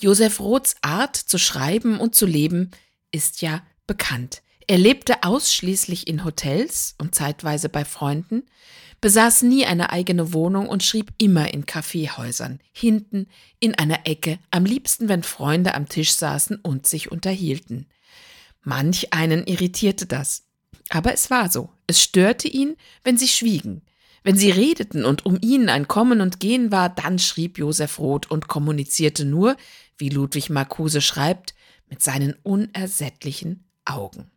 Josef 0.00 0.40
Roths 0.40 0.76
Art 0.82 1.16
zu 1.16 1.38
schreiben 1.38 1.98
und 1.98 2.14
zu 2.14 2.26
leben 2.26 2.72
ist 3.12 3.40
ja 3.40 3.62
bekannt. 3.86 4.42
Er 4.66 4.78
lebte 4.78 5.22
ausschließlich 5.22 6.06
in 6.08 6.24
Hotels 6.24 6.94
und 6.98 7.14
zeitweise 7.14 7.68
bei 7.68 7.84
Freunden, 7.84 8.42
besaß 9.04 9.42
nie 9.42 9.66
eine 9.66 9.90
eigene 9.90 10.32
Wohnung 10.32 10.66
und 10.66 10.82
schrieb 10.82 11.12
immer 11.18 11.52
in 11.52 11.66
Kaffeehäusern, 11.66 12.58
hinten 12.72 13.26
in 13.60 13.74
einer 13.74 14.06
Ecke, 14.06 14.38
am 14.50 14.64
liebsten, 14.64 15.10
wenn 15.10 15.22
Freunde 15.22 15.74
am 15.74 15.90
Tisch 15.90 16.12
saßen 16.12 16.56
und 16.56 16.86
sich 16.86 17.12
unterhielten. 17.12 17.84
Manch 18.62 19.12
einen 19.12 19.46
irritierte 19.46 20.06
das. 20.06 20.44
Aber 20.88 21.12
es 21.12 21.28
war 21.30 21.50
so. 21.50 21.68
Es 21.86 22.02
störte 22.02 22.48
ihn, 22.48 22.76
wenn 23.02 23.18
sie 23.18 23.28
schwiegen. 23.28 23.82
Wenn 24.22 24.38
sie 24.38 24.50
redeten 24.50 25.04
und 25.04 25.26
um 25.26 25.36
ihn 25.42 25.68
ein 25.68 25.86
Kommen 25.86 26.22
und 26.22 26.40
Gehen 26.40 26.72
war, 26.72 26.88
dann 26.88 27.18
schrieb 27.18 27.58
Josef 27.58 27.98
Roth 27.98 28.30
und 28.30 28.48
kommunizierte 28.48 29.26
nur, 29.26 29.58
wie 29.98 30.08
Ludwig 30.08 30.48
Marcuse 30.48 31.02
schreibt, 31.02 31.54
mit 31.90 32.02
seinen 32.02 32.36
unersättlichen 32.42 33.68
Augen. 33.84 34.30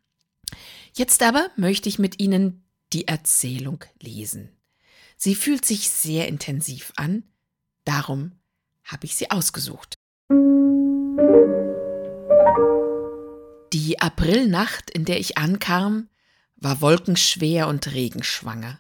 Jetzt 0.94 1.24
aber 1.24 1.52
möchte 1.56 1.88
ich 1.88 2.00
mit 2.00 2.20
Ihnen 2.20 2.66
die 2.92 3.08
Erzählung 3.08 3.86
lesen. 4.02 4.57
Sie 5.18 5.34
fühlt 5.34 5.66
sich 5.66 5.90
sehr 5.90 6.28
intensiv 6.28 6.94
an, 6.96 7.24
darum 7.86 8.34
habe 8.84 9.06
ich 9.06 9.16
sie 9.16 9.32
ausgesucht. 9.32 9.96
Die 13.74 14.00
Aprilnacht, 14.00 14.92
in 14.92 15.06
der 15.06 15.20
ich 15.20 15.38
ankam, 15.38 16.10
war 16.56 16.82
wolkenschwer 16.82 17.68
und 17.68 17.94
regenschwanger. 17.94 18.80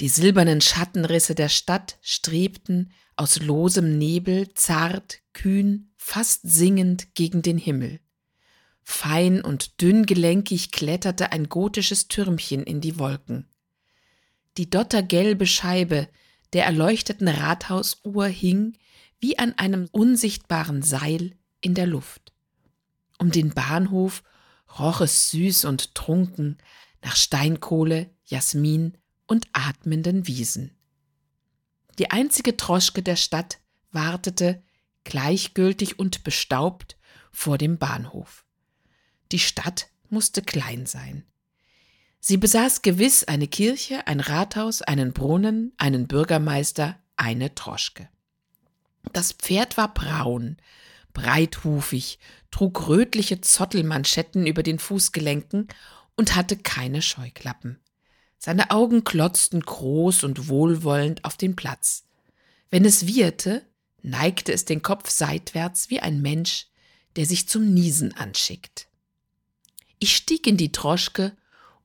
Die 0.00 0.08
silbernen 0.08 0.60
Schattenrisse 0.60 1.34
der 1.34 1.48
Stadt 1.48 1.98
strebten 2.02 2.92
aus 3.16 3.40
losem 3.40 3.98
Nebel 3.98 4.54
zart, 4.54 5.22
kühn, 5.32 5.90
fast 5.96 6.42
singend 6.44 7.16
gegen 7.16 7.42
den 7.42 7.58
Himmel. 7.58 7.98
Fein 8.84 9.42
und 9.42 9.82
dünngelenkig 9.82 10.70
kletterte 10.70 11.32
ein 11.32 11.48
gotisches 11.48 12.06
Türmchen 12.06 12.62
in 12.62 12.80
die 12.80 12.98
Wolken. 12.98 13.47
Die 14.58 14.68
dottergelbe 14.68 15.46
Scheibe 15.46 16.08
der 16.52 16.64
erleuchteten 16.64 17.28
Rathausuhr 17.28 18.26
hing 18.26 18.76
wie 19.20 19.38
an 19.38 19.56
einem 19.56 19.88
unsichtbaren 19.92 20.82
Seil 20.82 21.36
in 21.60 21.74
der 21.74 21.86
Luft. 21.86 22.32
Um 23.18 23.30
den 23.30 23.50
Bahnhof 23.50 24.24
roch 24.80 25.00
es 25.00 25.30
süß 25.30 25.64
und 25.64 25.94
trunken 25.94 26.58
nach 27.02 27.14
Steinkohle, 27.14 28.10
Jasmin 28.24 28.98
und 29.26 29.46
atmenden 29.52 30.26
Wiesen. 30.26 30.76
Die 32.00 32.10
einzige 32.10 32.56
Troschke 32.56 33.02
der 33.02 33.16
Stadt 33.16 33.60
wartete, 33.92 34.60
gleichgültig 35.04 36.00
und 36.00 36.24
bestaubt, 36.24 36.96
vor 37.30 37.58
dem 37.58 37.78
Bahnhof. 37.78 38.44
Die 39.30 39.38
Stadt 39.38 39.88
musste 40.08 40.42
klein 40.42 40.86
sein. 40.86 41.24
Sie 42.20 42.36
besaß 42.36 42.82
gewiss 42.82 43.24
eine 43.24 43.48
Kirche, 43.48 44.06
ein 44.06 44.20
Rathaus, 44.20 44.82
einen 44.82 45.12
Brunnen, 45.12 45.72
einen 45.76 46.06
Bürgermeister, 46.08 46.98
eine 47.16 47.54
Troschke. 47.54 48.08
Das 49.12 49.32
Pferd 49.32 49.76
war 49.76 49.94
braun, 49.94 50.56
breithufig, 51.12 52.18
trug 52.50 52.88
rötliche 52.88 53.40
Zottelmanschetten 53.40 54.46
über 54.46 54.62
den 54.62 54.78
Fußgelenken 54.78 55.68
und 56.16 56.34
hatte 56.34 56.56
keine 56.56 57.02
Scheuklappen. 57.02 57.78
Seine 58.38 58.70
Augen 58.70 59.04
klotzten 59.04 59.60
groß 59.60 60.24
und 60.24 60.48
wohlwollend 60.48 61.24
auf 61.24 61.36
den 61.36 61.56
Platz. 61.56 62.04
Wenn 62.70 62.84
es 62.84 63.06
wieherte, 63.06 63.64
neigte 64.02 64.52
es 64.52 64.64
den 64.64 64.82
Kopf 64.82 65.10
seitwärts 65.10 65.90
wie 65.90 66.00
ein 66.00 66.22
Mensch, 66.22 66.66
der 67.16 67.26
sich 67.26 67.48
zum 67.48 67.72
Niesen 67.72 68.14
anschickt. 68.16 68.88
Ich 69.98 70.14
stieg 70.14 70.46
in 70.46 70.56
die 70.56 70.70
Troschke 70.70 71.36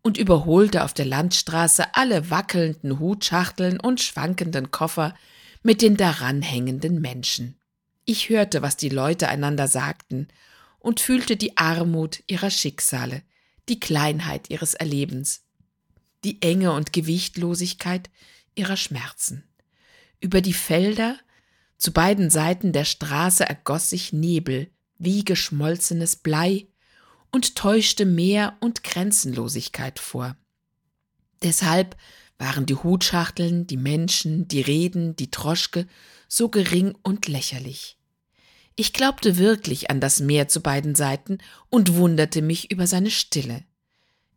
und 0.03 0.17
überholte 0.17 0.83
auf 0.83 0.93
der 0.93 1.05
Landstraße 1.05 1.95
alle 1.95 2.29
wackelnden 2.29 2.99
Hutschachteln 2.99 3.79
und 3.79 4.01
schwankenden 4.01 4.69
Koffer 4.69 5.15
mit 5.63 5.81
den 5.81 5.97
daran 5.97 6.41
hängenden 6.41 7.01
Menschen. 7.01 7.57
Ich 8.05 8.29
hörte, 8.29 8.61
was 8.61 8.75
die 8.75 8.89
Leute 8.89 9.29
einander 9.29 9.67
sagten 9.67 10.27
und 10.79 10.99
fühlte 10.99 11.37
die 11.37 11.57
Armut 11.57 12.21
ihrer 12.27 12.49
Schicksale, 12.49 13.23
die 13.69 13.79
Kleinheit 13.79 14.49
ihres 14.49 14.73
Erlebens, 14.73 15.45
die 16.25 16.41
Enge 16.41 16.73
und 16.73 16.91
Gewichtlosigkeit 16.91 18.09
ihrer 18.55 18.75
Schmerzen. 18.75 19.45
Über 20.19 20.41
die 20.41 20.53
Felder 20.53 21.17
zu 21.77 21.93
beiden 21.93 22.29
Seiten 22.29 22.73
der 22.73 22.85
Straße 22.85 23.47
ergoss 23.47 23.89
sich 23.89 24.11
Nebel 24.11 24.69
wie 24.97 25.23
geschmolzenes 25.23 26.17
Blei 26.17 26.67
und 27.33 27.55
täuschte 27.55 28.05
Meer 28.05 28.55
und 28.61 28.83
Grenzenlosigkeit 28.83 29.99
vor. 29.99 30.37
Deshalb 31.41 31.97
waren 32.37 32.65
die 32.65 32.75
Hutschachteln, 32.75 33.67
die 33.67 33.77
Menschen, 33.77 34.47
die 34.47 34.61
Reden, 34.61 35.15
die 35.15 35.31
Troschke 35.31 35.87
so 36.27 36.47
gering 36.47 36.95
und 37.03 37.27
lächerlich. 37.27 37.97
Ich 38.75 38.93
glaubte 38.93 39.37
wirklich 39.37 39.89
an 39.89 39.99
das 39.99 40.19
Meer 40.19 40.47
zu 40.47 40.61
beiden 40.61 40.95
Seiten 40.95 41.39
und 41.69 41.95
wunderte 41.95 42.41
mich 42.41 42.71
über 42.71 42.87
seine 42.87 43.11
Stille. 43.11 43.63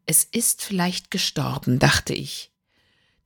Es 0.06 0.24
ist 0.24 0.62
vielleicht 0.62 1.10
gestorben, 1.10 1.78
dachte 1.78 2.14
ich. 2.14 2.50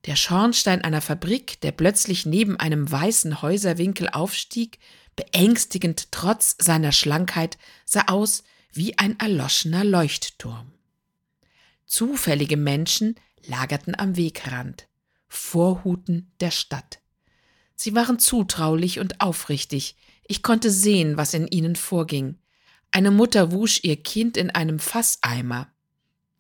Der 0.07 0.17
Schornstein 0.17 0.83
einer 0.83 1.01
Fabrik, 1.01 1.61
der 1.61 1.73
plötzlich 1.73 2.27
neben 2.27 2.57
einem 2.57 2.91
weißen 2.91 3.43
Häuserwinkel 3.43 4.09
aufstieg, 4.09 4.79
beängstigend 5.15 6.11
trotz 6.11 6.57
seiner 6.59 6.93
Schlankheit, 6.93 7.59
sah 7.85 8.05
aus 8.07 8.45
wie 8.73 8.99
ein 8.99 9.19
erloschener 9.19 9.85
Leuchtturm. 9.85 10.73
Zufällige 11.87 12.57
Menschen 12.57 13.17
lagerten 13.47 13.99
am 13.99 14.17
Wegrand, 14.17 14.87
Vorhuten 15.29 16.33
der 16.41 16.51
Stadt. 16.51 17.01
Sie 17.75 17.95
waren 17.95 18.19
zutraulich 18.19 19.01
und 19.01 19.21
aufrichtig, 19.21 19.97
ich 20.27 20.43
konnte 20.43 20.71
sehen, 20.71 21.17
was 21.17 21.35
in 21.35 21.49
ihnen 21.49 21.75
vorging. 21.75 22.39
Eine 22.93 23.11
Mutter 23.11 23.53
wusch 23.53 23.81
ihr 23.83 23.97
Kind 23.97 24.37
in 24.37 24.51
einem 24.51 24.79
Fasseimer. 24.79 25.69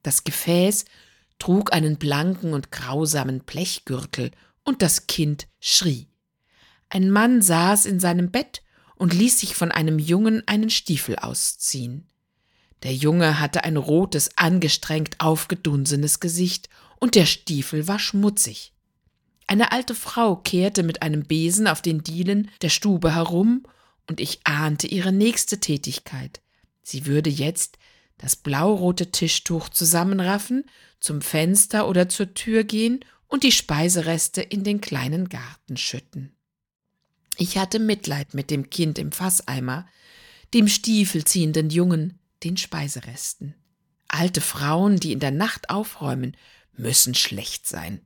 Das 0.02 0.24
Gefäß 0.24 0.84
trug 1.38 1.72
einen 1.72 1.96
blanken 1.98 2.52
und 2.52 2.70
grausamen 2.70 3.40
Blechgürtel, 3.40 4.30
und 4.64 4.82
das 4.82 5.06
Kind 5.06 5.48
schrie. 5.58 6.08
Ein 6.88 7.10
Mann 7.10 7.42
saß 7.42 7.86
in 7.86 8.00
seinem 8.00 8.30
Bett 8.30 8.62
und 8.96 9.14
ließ 9.14 9.40
sich 9.40 9.54
von 9.54 9.72
einem 9.72 9.98
Jungen 9.98 10.46
einen 10.46 10.70
Stiefel 10.70 11.16
ausziehen. 11.16 12.09
Der 12.82 12.94
Junge 12.94 13.40
hatte 13.40 13.64
ein 13.64 13.76
rotes, 13.76 14.36
angestrengt 14.36 15.16
aufgedunsenes 15.18 16.20
Gesicht, 16.20 16.68
und 16.98 17.14
der 17.14 17.26
Stiefel 17.26 17.88
war 17.88 17.98
schmutzig. 17.98 18.72
Eine 19.46 19.72
alte 19.72 19.94
Frau 19.94 20.36
kehrte 20.36 20.82
mit 20.82 21.02
einem 21.02 21.24
Besen 21.24 21.66
auf 21.66 21.82
den 21.82 22.04
Dielen 22.04 22.50
der 22.62 22.68
Stube 22.68 23.14
herum, 23.14 23.64
und 24.06 24.20
ich 24.20 24.40
ahnte 24.44 24.86
ihre 24.86 25.12
nächste 25.12 25.60
Tätigkeit. 25.60 26.40
Sie 26.82 27.06
würde 27.06 27.30
jetzt 27.30 27.78
das 28.18 28.36
blaurote 28.36 29.10
Tischtuch 29.10 29.70
zusammenraffen, 29.70 30.64
zum 31.00 31.22
Fenster 31.22 31.88
oder 31.88 32.08
zur 32.08 32.34
Tür 32.34 32.64
gehen 32.64 33.00
und 33.26 33.42
die 33.42 33.52
Speisereste 33.52 34.42
in 34.42 34.62
den 34.62 34.80
kleinen 34.80 35.28
Garten 35.28 35.76
schütten. 35.76 36.34
Ich 37.38 37.56
hatte 37.56 37.78
Mitleid 37.78 38.34
mit 38.34 38.50
dem 38.50 38.68
Kind 38.68 38.98
im 38.98 39.12
Fasseimer, 39.12 39.86
dem 40.52 40.68
stiefelziehenden 40.68 41.70
Jungen, 41.70 42.19
den 42.42 42.56
Speiseresten. 42.56 43.54
Alte 44.08 44.40
Frauen, 44.40 44.96
die 44.96 45.12
in 45.12 45.20
der 45.20 45.30
Nacht 45.30 45.70
aufräumen, 45.70 46.36
müssen 46.72 47.14
schlecht 47.14 47.66
sein. 47.66 48.00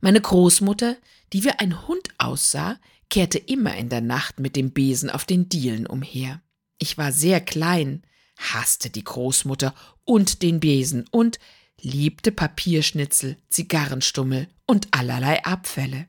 Meine 0.00 0.20
Großmutter, 0.20 0.96
die 1.32 1.44
wie 1.44 1.50
ein 1.50 1.86
Hund 1.86 2.08
aussah, 2.18 2.78
kehrte 3.10 3.38
immer 3.38 3.76
in 3.76 3.88
der 3.88 4.00
Nacht 4.00 4.40
mit 4.40 4.56
dem 4.56 4.72
Besen 4.72 5.10
auf 5.10 5.24
den 5.24 5.48
Dielen 5.48 5.86
umher. 5.86 6.42
Ich 6.78 6.98
war 6.98 7.12
sehr 7.12 7.40
klein, 7.40 8.02
hasste 8.36 8.90
die 8.90 9.04
Großmutter 9.04 9.74
und 10.04 10.42
den 10.42 10.60
Besen 10.60 11.06
und 11.10 11.38
liebte 11.80 12.32
Papierschnitzel, 12.32 13.36
Zigarrenstummel 13.48 14.48
und 14.66 14.88
allerlei 14.92 15.44
Abfälle. 15.44 16.06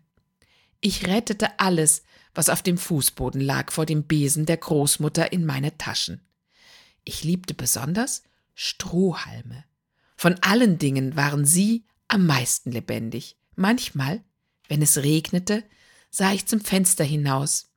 Ich 0.82 1.08
rettete 1.08 1.60
alles, 1.60 2.04
was 2.34 2.50
auf 2.50 2.62
dem 2.62 2.78
Fußboden 2.78 3.42
lag, 3.42 3.72
vor 3.72 3.86
dem 3.86 4.04
Besen 4.04 4.46
der 4.46 4.58
Großmutter 4.58 5.32
in 5.32 5.46
meine 5.46 5.78
Taschen. 5.78 6.22
Ich 7.08 7.24
liebte 7.24 7.54
besonders 7.54 8.24
Strohhalme. 8.54 9.64
Von 10.18 10.36
allen 10.42 10.78
Dingen 10.78 11.16
waren 11.16 11.46
sie 11.46 11.86
am 12.10 12.26
meisten 12.26 12.70
lebendig. 12.70 13.38
Manchmal, 13.56 14.26
wenn 14.68 14.82
es 14.82 14.98
regnete, 14.98 15.64
sah 16.10 16.34
ich 16.34 16.48
zum 16.48 16.60
Fenster 16.60 17.06
hinaus. 17.06 17.70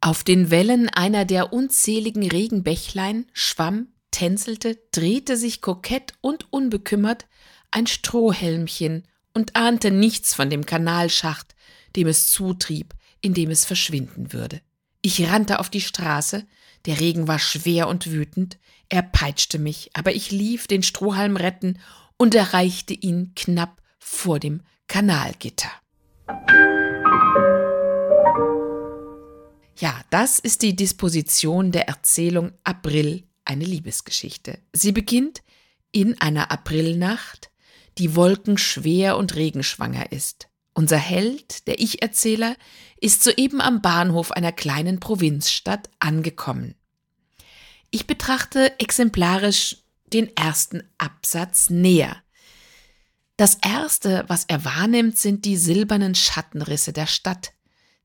Auf 0.00 0.24
den 0.24 0.50
Wellen 0.50 0.88
einer 0.88 1.26
der 1.26 1.52
unzähligen 1.52 2.26
Regenbächlein 2.26 3.26
schwamm, 3.34 3.88
tänzelte, 4.10 4.78
drehte 4.92 5.36
sich 5.36 5.60
kokett 5.60 6.14
und 6.22 6.50
unbekümmert 6.50 7.26
ein 7.70 7.86
Strohhelmchen 7.86 9.06
und 9.34 9.56
ahnte 9.56 9.90
nichts 9.90 10.32
von 10.32 10.48
dem 10.48 10.64
Kanalschacht, 10.64 11.54
dem 11.96 12.06
es 12.06 12.30
zutrieb, 12.30 12.94
in 13.20 13.34
dem 13.34 13.50
es 13.50 13.66
verschwinden 13.66 14.32
würde. 14.32 14.62
Ich 15.02 15.28
rannte 15.28 15.58
auf 15.58 15.68
die 15.68 15.82
Straße, 15.82 16.46
der 16.86 17.00
Regen 17.00 17.28
war 17.28 17.38
schwer 17.38 17.88
und 17.88 18.10
wütend, 18.10 18.58
er 18.88 19.02
peitschte 19.02 19.58
mich, 19.58 19.90
aber 19.94 20.14
ich 20.14 20.30
lief 20.30 20.66
den 20.66 20.82
Strohhalm 20.82 21.36
retten 21.36 21.78
und 22.16 22.34
erreichte 22.34 22.94
ihn 22.94 23.32
knapp 23.34 23.82
vor 23.98 24.38
dem 24.38 24.62
Kanalgitter. 24.86 25.70
Ja, 29.76 30.00
das 30.10 30.38
ist 30.38 30.62
die 30.62 30.76
Disposition 30.76 31.72
der 31.72 31.88
Erzählung 31.88 32.52
April, 32.62 33.24
eine 33.44 33.64
Liebesgeschichte. 33.64 34.58
Sie 34.72 34.92
beginnt 34.92 35.42
in 35.90 36.20
einer 36.20 36.50
Aprilnacht, 36.50 37.50
die 37.98 38.14
wolkenschwer 38.14 39.16
und 39.16 39.34
regenschwanger 39.34 40.12
ist. 40.12 40.48
Unser 40.74 40.98
Held, 40.98 41.66
der 41.68 41.80
Ich-Erzähler, 41.80 42.56
ist 43.00 43.22
soeben 43.22 43.60
am 43.60 43.80
Bahnhof 43.80 44.32
einer 44.32 44.52
kleinen 44.52 44.98
Provinzstadt 44.98 45.88
angekommen. 46.00 46.74
Ich 47.90 48.08
betrachte 48.08 48.78
exemplarisch 48.80 49.76
den 50.12 50.36
ersten 50.36 50.82
Absatz 50.98 51.70
näher. 51.70 52.16
Das 53.36 53.56
erste, 53.62 54.24
was 54.26 54.44
er 54.46 54.64
wahrnimmt, 54.64 55.16
sind 55.18 55.44
die 55.44 55.56
silbernen 55.56 56.14
Schattenrisse 56.14 56.92
der 56.92 57.06
Stadt, 57.06 57.52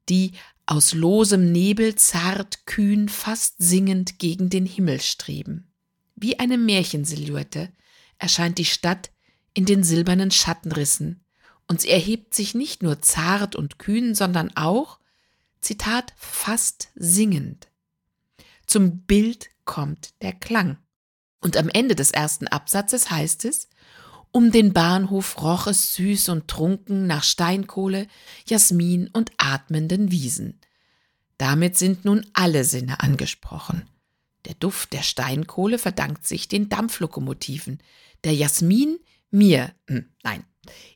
die 0.09 0.33
aus 0.67 0.93
losem 0.93 1.51
Nebel 1.51 1.95
zart, 1.95 2.67
kühn, 2.67 3.09
fast 3.09 3.55
singend 3.57 4.19
gegen 4.19 4.49
den 4.49 4.67
Himmel 4.67 5.01
streben. 5.01 5.71
Wie 6.15 6.39
eine 6.39 6.59
Märchensilhouette 6.59 7.71
erscheint 8.19 8.59
die 8.59 8.65
Stadt 8.65 9.11
in 9.55 9.65
den 9.65 9.83
silbernen 9.83 10.29
Schattenrissen, 10.29 11.23
und 11.69 11.81
sie 11.81 11.89
erhebt 11.89 12.33
sich 12.33 12.55
nicht 12.55 12.83
nur 12.83 13.01
zart 13.01 13.55
und 13.55 13.79
kühn, 13.79 14.15
sondern 14.15 14.51
auch, 14.57 14.99
Zitat, 15.61 16.13
fast 16.17 16.89
singend. 16.95 17.69
Zum 18.65 19.01
Bild 19.03 19.49
kommt 19.65 20.09
der 20.21 20.33
Klang. 20.33 20.77
Und 21.41 21.57
am 21.57 21.69
Ende 21.69 21.95
des 21.95 22.11
ersten 22.11 22.47
Absatzes 22.47 23.11
heißt 23.11 23.45
es, 23.45 23.69
um 24.31 24.51
den 24.51 24.73
Bahnhof 24.73 25.41
roch 25.41 25.67
es 25.67 25.93
süß 25.93 26.29
und 26.29 26.47
trunken 26.47 27.07
nach 27.07 27.23
Steinkohle, 27.23 28.07
Jasmin 28.47 29.07
und 29.13 29.31
atmenden 29.37 30.11
Wiesen. 30.11 30.59
Damit 31.37 31.77
sind 31.77 32.03
nun 32.03 32.25
alle 32.33 32.63
Sinne 32.63 32.99
angesprochen. 32.99 33.87
Der 34.45 34.55
Duft 34.55 34.93
der 34.93 35.03
Steinkohle 35.03 35.77
verdankt 35.77 36.25
sich 36.25 36.47
den 36.47 36.67
Dampflokomotiven, 36.67 37.79
der 38.23 38.33
Jasmin 38.33 38.97
mir, 39.29 39.71
hm, 39.87 40.09
nein. 40.23 40.43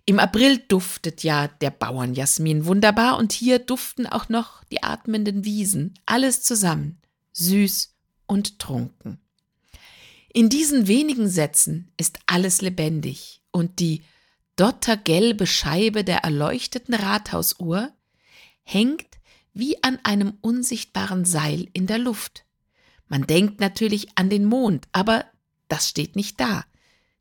Im 0.05 0.19
April 0.19 0.57
duftet 0.67 1.23
ja 1.23 1.47
der 1.47 1.71
Bauernjasmin 1.71 2.65
wunderbar 2.65 3.17
und 3.17 3.31
hier 3.31 3.59
duften 3.59 4.05
auch 4.05 4.29
noch 4.29 4.63
die 4.65 4.83
atmenden 4.83 5.45
Wiesen, 5.45 5.93
alles 6.05 6.43
zusammen, 6.43 7.01
süß 7.31 7.95
und 8.27 8.59
trunken. 8.59 9.19
In 10.33 10.49
diesen 10.49 10.87
wenigen 10.87 11.29
Sätzen 11.29 11.91
ist 11.97 12.19
alles 12.25 12.61
lebendig 12.61 13.41
und 13.51 13.79
die 13.79 14.01
dottergelbe 14.55 15.47
Scheibe 15.47 16.03
der 16.03 16.19
erleuchteten 16.19 16.95
Rathausuhr 16.95 17.91
hängt 18.63 19.07
wie 19.53 19.81
an 19.83 19.99
einem 20.03 20.37
unsichtbaren 20.41 21.25
Seil 21.25 21.67
in 21.73 21.87
der 21.87 21.99
Luft. 21.99 22.45
Man 23.07 23.27
denkt 23.27 23.59
natürlich 23.59 24.17
an 24.17 24.29
den 24.29 24.45
Mond, 24.45 24.87
aber 24.91 25.25
das 25.67 25.89
steht 25.89 26.15
nicht 26.15 26.39
da. 26.39 26.65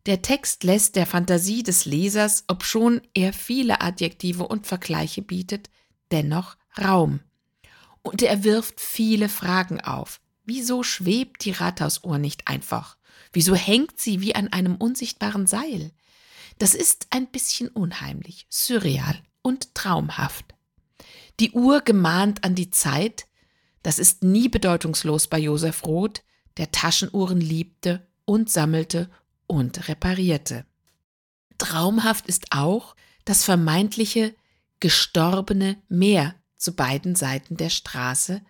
Der 0.07 0.21
Text 0.21 0.65
lässt 0.65 0.97
der 0.97 1.07
Fantasie 1.07 1.63
des 1.63 1.85
Lesers, 1.85 2.45
obschon 2.49 3.01
er 3.15 3.33
viele 3.33 3.81
Adjektive 3.81 4.49
und 4.49 4.67
Vergleiche 4.67 5.23
bietet, 5.23 5.71
dennoch 6.11 6.57
Raum. 6.77 7.21
Und 8.03 8.21
er 8.23 8.43
wirft 8.43 8.81
viele 8.81 9.29
Fragen 9.29 9.81
auf. 9.81 10.21
Wieso 10.45 10.83
schwebt 10.83 11.45
die 11.45 11.53
Rathausuhr 11.53 12.19
nicht 12.19 12.49
einfach? 12.49 12.97
Wieso 13.33 13.55
hängt 13.55 14.01
sie 14.01 14.21
wie 14.21 14.35
an 14.35 14.49
einem 14.49 14.75
unsichtbaren 14.75 15.47
Seil? 15.47 15.93
Das 16.59 16.75
ist 16.75 17.07
ein 17.11 17.29
bisschen 17.29 17.69
unheimlich, 17.69 18.47
surreal 18.51 19.23
und 19.41 19.75
traumhaft. 19.77 20.47
Die 21.39 21.53
Uhr 21.53 21.81
gemahnt 21.81 22.43
an 22.43 22.57
die 22.57 22.71
Zeit, 22.71 23.27
das 23.85 24.01
ist 24.01 24.25
nie 24.25 24.49
bedeutungslos 24.49 25.29
bei 25.29 25.39
Josef 25.39 25.85
Roth, 25.85 26.25
der 26.57 26.73
Taschenuhren 26.73 27.41
liebte 27.41 28.07
und 28.25 28.51
sammelte 28.51 29.09
und 29.47 29.89
reparierte. 29.89 30.65
Traumhaft 31.59 32.27
ist 32.27 32.47
auch 32.51 32.97
das 33.25 33.45
vermeintliche 33.45 34.35
gestorbene 34.81 35.81
Meer 35.89 36.35
zu 36.57 36.75
beiden 36.75 37.15
Seiten 37.15 37.57
der 37.57 37.71
Straße, 37.71 38.43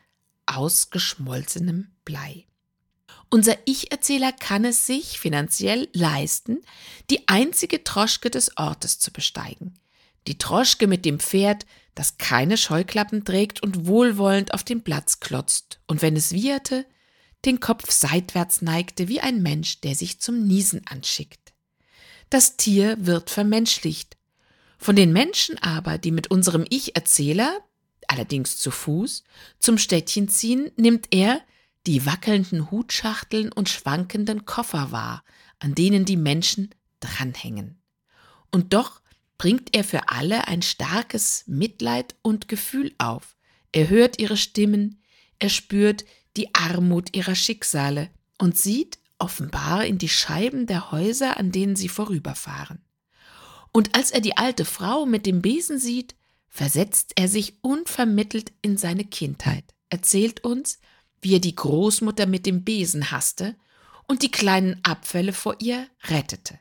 aus 0.47 0.91
geschmolzenem 0.91 1.93
Blei. 2.05 2.47
Unser 3.31 3.57
Ich-Erzähler 3.65 4.33
kann 4.33 4.65
es 4.65 4.87
sich 4.87 5.19
finanziell 5.19 5.89
leisten, 5.93 6.61
die 7.11 7.29
einzige 7.29 7.83
Troschke 7.85 8.31
des 8.31 8.57
Ortes 8.57 8.99
zu 8.99 9.11
besteigen. 9.11 9.75
Die 10.27 10.39
Troschke 10.39 10.87
mit 10.87 11.05
dem 11.05 11.19
Pferd, 11.19 11.67
das 11.95 12.19
keine 12.19 12.57
Scheuklappen 12.57 13.25
trägt 13.25 13.63
und 13.63 13.87
wohlwollend 13.87 14.55
auf 14.55 14.65
dem 14.65 14.83
Platz 14.83 15.21
klotzt 15.21 15.81
und 15.87 16.03
wenn 16.03 16.17
es 16.17 16.33
wieherte, 16.33 16.87
den 17.45 17.61
Kopf 17.61 17.91
seitwärts 17.91 18.63
neigte 18.63 19.09
wie 19.09 19.21
ein 19.21 19.43
Mensch, 19.43 19.81
der 19.81 19.95
sich 19.95 20.21
zum 20.21 20.47
Niesen 20.47 20.87
anschickt. 20.87 21.53
Das 22.31 22.57
Tier 22.57 22.97
wird 22.99 23.31
vermenschlicht. 23.31 24.17
Von 24.79 24.97
den 24.97 25.13
Menschen 25.13 25.59
aber, 25.59 25.99
die 25.99 26.11
mit 26.11 26.31
unserem 26.31 26.65
Ich-Erzähler, 26.69 27.61
allerdings 28.09 28.59
zu 28.59 28.71
Fuß, 28.71 29.23
zum 29.59 29.79
Städtchen 29.79 30.29
ziehen, 30.29 30.71
nimmt 30.77 31.09
er 31.11 31.41
die 31.87 32.07
wackelnden 32.07 32.71
Hutschachteln 32.71 33.53
und 33.53 33.69
schwankenden 33.69 34.45
Koffer 34.45 34.93
wahr, 34.93 35.25
an 35.59 35.75
denen 35.75 36.05
die 36.05 36.17
Menschen 36.17 36.75
dranhängen. 37.01 37.81
Und 38.51 38.73
doch 38.73 39.03
bringt 39.39 39.75
er 39.75 39.83
für 39.83 40.09
alle 40.09 40.47
ein 40.47 40.63
starkes 40.63 41.45
Mitleid 41.47 42.15
und 42.23 42.49
Gefühl 42.49 42.95
auf. 42.99 43.37
Er 43.73 43.89
hört 43.89 44.21
ihre 44.21 44.37
Stimmen, 44.37 45.03
er 45.39 45.49
spürt 45.49 46.05
die 46.37 46.55
Armut 46.55 47.15
ihrer 47.15 47.35
Schicksale 47.35 48.11
und 48.39 48.57
sieht 48.59 48.99
offenbar 49.19 49.85
in 49.85 49.99
die 49.99 50.09
Scheiben 50.09 50.67
der 50.67 50.91
Häuser, 50.91 51.37
an 51.37 51.53
denen 51.53 51.77
sie 51.77 51.89
vorüberfahren. 51.89 52.85
Und 53.73 53.95
als 53.97 54.11
er 54.11 54.21
die 54.21 54.37
alte 54.37 54.65
Frau 54.65 55.07
mit 55.07 55.27
dem 55.27 55.43
Besen 55.43 55.79
sieht, 55.79 56.15
versetzt 56.49 57.13
er 57.17 57.29
sich 57.29 57.57
unvermittelt 57.63 58.53
in 58.61 58.77
seine 58.77 59.05
Kindheit, 59.05 59.65
erzählt 59.89 60.45
uns, 60.45 60.79
wie 61.23 61.35
er 61.35 61.41
die 61.41 61.55
Großmutter 61.55 62.27
mit 62.27 62.45
dem 62.45 62.65
Besen 62.65 63.11
hasste 63.11 63.57
und 64.09 64.23
die 64.23 64.31
kleinen 64.31 64.85
Abfälle 64.85 65.33
vor 65.33 65.57
ihr 65.61 65.87
rettete. 66.05 66.59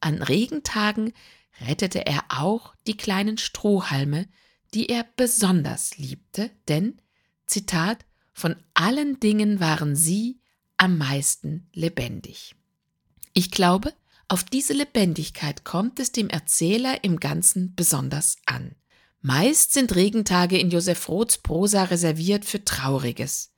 An 0.00 0.22
Regentagen 0.22 1.12
rettete 1.60 2.06
er 2.06 2.24
auch 2.28 2.74
die 2.86 2.96
kleinen 2.96 3.38
Strohhalme, 3.38 4.26
die 4.74 4.88
er 4.88 5.06
besonders 5.16 5.98
liebte, 5.98 6.50
denn, 6.68 7.00
Zitat, 7.46 8.04
von 8.32 8.56
allen 8.74 9.20
Dingen 9.20 9.60
waren 9.60 9.96
sie 9.96 10.40
am 10.76 10.98
meisten 10.98 11.68
lebendig. 11.74 12.54
Ich 13.34 13.50
glaube, 13.50 13.92
auf 14.28 14.44
diese 14.44 14.72
Lebendigkeit 14.72 15.64
kommt 15.64 16.00
es 16.00 16.12
dem 16.12 16.28
Erzähler 16.30 17.04
im 17.04 17.18
Ganzen 17.20 17.74
besonders 17.74 18.36
an. 18.46 18.74
Meist 19.22 19.74
sind 19.74 19.94
Regentage 19.94 20.56
in 20.56 20.70
Josef 20.70 21.08
Roths 21.08 21.38
Prosa 21.38 21.84
reserviert 21.84 22.44
für 22.44 22.64
Trauriges. 22.64 23.52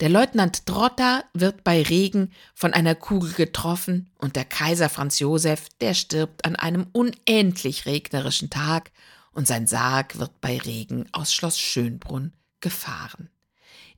Der 0.00 0.08
Leutnant 0.08 0.64
Trotta 0.66 1.24
wird 1.34 1.64
bei 1.64 1.82
Regen 1.82 2.32
von 2.54 2.72
einer 2.72 2.94
Kugel 2.94 3.32
getroffen 3.32 4.10
und 4.16 4.36
der 4.36 4.44
Kaiser 4.44 4.88
Franz 4.88 5.18
Josef, 5.18 5.68
der 5.80 5.94
stirbt 5.94 6.44
an 6.44 6.56
einem 6.56 6.86
unendlich 6.92 7.84
regnerischen 7.86 8.48
Tag 8.48 8.90
und 9.32 9.46
sein 9.46 9.66
Sarg 9.66 10.18
wird 10.18 10.40
bei 10.40 10.58
Regen 10.58 11.06
aus 11.12 11.34
Schloss 11.34 11.58
Schönbrunn 11.58 12.32
gefahren. 12.60 13.28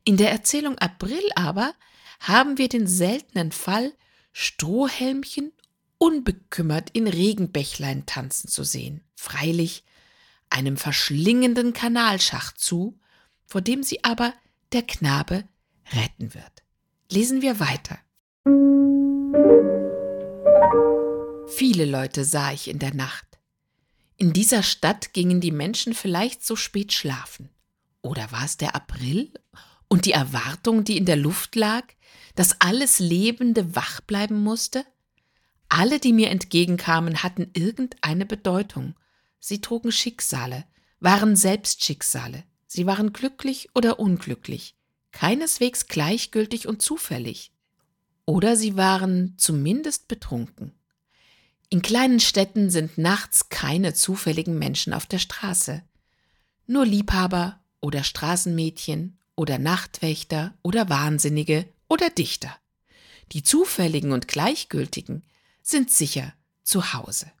In 0.07 0.17
der 0.17 0.31
Erzählung 0.31 0.77
April 0.77 1.23
aber 1.35 1.73
haben 2.19 2.59
wir 2.59 2.69
den 2.69 2.85
seltenen 2.85 3.51
Fall, 3.51 3.91
Strohhelmchen 4.33 5.51
unbekümmert 5.97 6.91
in 6.91 7.07
Regenbächlein 7.07 8.05
tanzen 8.05 8.47
zu 8.47 8.63
sehen. 8.63 9.01
Freilich 9.15 9.83
einem 10.51 10.77
verschlingenden 10.77 11.73
Kanalschacht 11.73 12.59
zu, 12.59 12.99
vor 13.47 13.61
dem 13.61 13.81
sie 13.81 14.03
aber 14.03 14.33
der 14.73 14.83
Knabe 14.83 15.43
retten 15.91 16.35
wird. 16.35 16.63
Lesen 17.09 17.41
wir 17.41 17.59
weiter. 17.59 17.97
Viele 21.47 21.85
Leute 21.85 22.25
sah 22.25 22.51
ich 22.51 22.67
in 22.67 22.77
der 22.77 22.93
Nacht. 22.93 23.25
In 24.17 24.33
dieser 24.33 24.61
Stadt 24.61 25.13
gingen 25.13 25.41
die 25.41 25.51
Menschen 25.51 25.95
vielleicht 25.95 26.45
so 26.45 26.55
spät 26.55 26.93
schlafen. 26.93 27.49
Oder 28.03 28.31
war 28.31 28.45
es 28.45 28.57
der 28.57 28.75
April 28.75 29.31
und 29.87 30.05
die 30.05 30.11
Erwartung, 30.11 30.83
die 30.83 30.97
in 30.97 31.05
der 31.05 31.15
Luft 31.15 31.55
lag, 31.55 31.83
dass 32.35 32.59
alles 32.61 32.99
Lebende 32.99 33.75
wach 33.75 34.01
bleiben 34.01 34.41
musste? 34.41 34.85
Alle, 35.69 35.99
die 35.99 36.13
mir 36.13 36.29
entgegenkamen, 36.29 37.23
hatten 37.23 37.49
irgendeine 37.53 38.25
Bedeutung. 38.25 38.95
Sie 39.39 39.61
trugen 39.61 39.91
Schicksale, 39.91 40.65
waren 40.99 41.35
selbst 41.35 41.83
Schicksale. 41.83 42.43
Sie 42.67 42.85
waren 42.85 43.13
glücklich 43.13 43.69
oder 43.73 43.99
unglücklich, 43.99 44.75
keineswegs 45.11 45.87
gleichgültig 45.87 46.67
und 46.67 46.81
zufällig. 46.81 47.51
Oder 48.25 48.57
sie 48.57 48.75
waren 48.75 49.35
zumindest 49.37 50.07
betrunken. 50.07 50.73
In 51.69 51.81
kleinen 51.81 52.19
Städten 52.19 52.69
sind 52.69 52.97
nachts 52.97 53.49
keine 53.49 53.93
zufälligen 53.93 54.57
Menschen 54.59 54.93
auf 54.93 55.05
der 55.05 55.19
Straße. 55.19 55.83
Nur 56.67 56.85
Liebhaber 56.85 57.59
oder 57.81 58.03
Straßenmädchen 58.03 59.19
oder 59.35 59.57
Nachtwächter 59.59 60.53
oder 60.61 60.89
Wahnsinnige 60.89 61.67
oder 61.87 62.09
Dichter. 62.09 62.55
Die 63.31 63.43
zufälligen 63.43 64.11
und 64.11 64.27
gleichgültigen 64.27 65.23
sind 65.61 65.91
sicher 65.91 66.33
zu 66.63 66.93
Hause. 66.93 67.31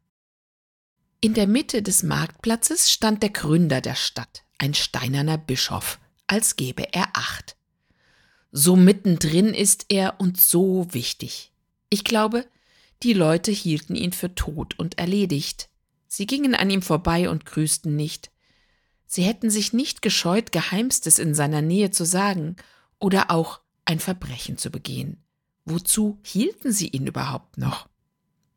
In 1.21 1.33
der 1.33 1.47
Mitte 1.47 1.81
des 1.81 2.03
Marktplatzes 2.03 2.91
stand 2.91 3.23
der 3.23 3.31
Gründer 3.31 3.81
der 3.81 3.95
Stadt, 3.95 4.43
ein 4.57 4.73
steinerner 4.73 5.37
Bischof, 5.37 5.99
als 6.27 6.55
gebe 6.55 6.93
er 6.93 7.09
Acht. 7.13 7.55
So 8.51 8.75
mittendrin 8.75 9.53
ist 9.53 9.85
er 9.89 10.19
und 10.19 10.39
so 10.39 10.87
wichtig. 10.91 11.51
Ich 11.89 12.03
glaube, 12.03 12.45
die 13.03 13.13
Leute 13.13 13.51
hielten 13.51 13.95
ihn 13.95 14.13
für 14.13 14.33
tot 14.33 14.77
und 14.79 14.97
erledigt. 14.97 15.69
Sie 16.07 16.25
gingen 16.25 16.55
an 16.55 16.69
ihm 16.69 16.81
vorbei 16.81 17.29
und 17.29 17.45
grüßten 17.45 17.95
nicht. 17.95 18.31
Sie 19.07 19.23
hätten 19.23 19.49
sich 19.49 19.73
nicht 19.73 20.01
gescheut, 20.01 20.51
Geheimstes 20.51 21.19
in 21.19 21.35
seiner 21.35 21.61
Nähe 21.61 21.91
zu 21.91 22.05
sagen 22.05 22.55
oder 22.99 23.31
auch 23.31 23.61
ein 23.85 23.99
Verbrechen 23.99 24.57
zu 24.57 24.71
begehen. 24.71 25.23
Wozu 25.65 26.19
hielten 26.23 26.71
sie 26.71 26.87
ihn 26.87 27.07
überhaupt 27.07 27.57
noch? 27.57 27.87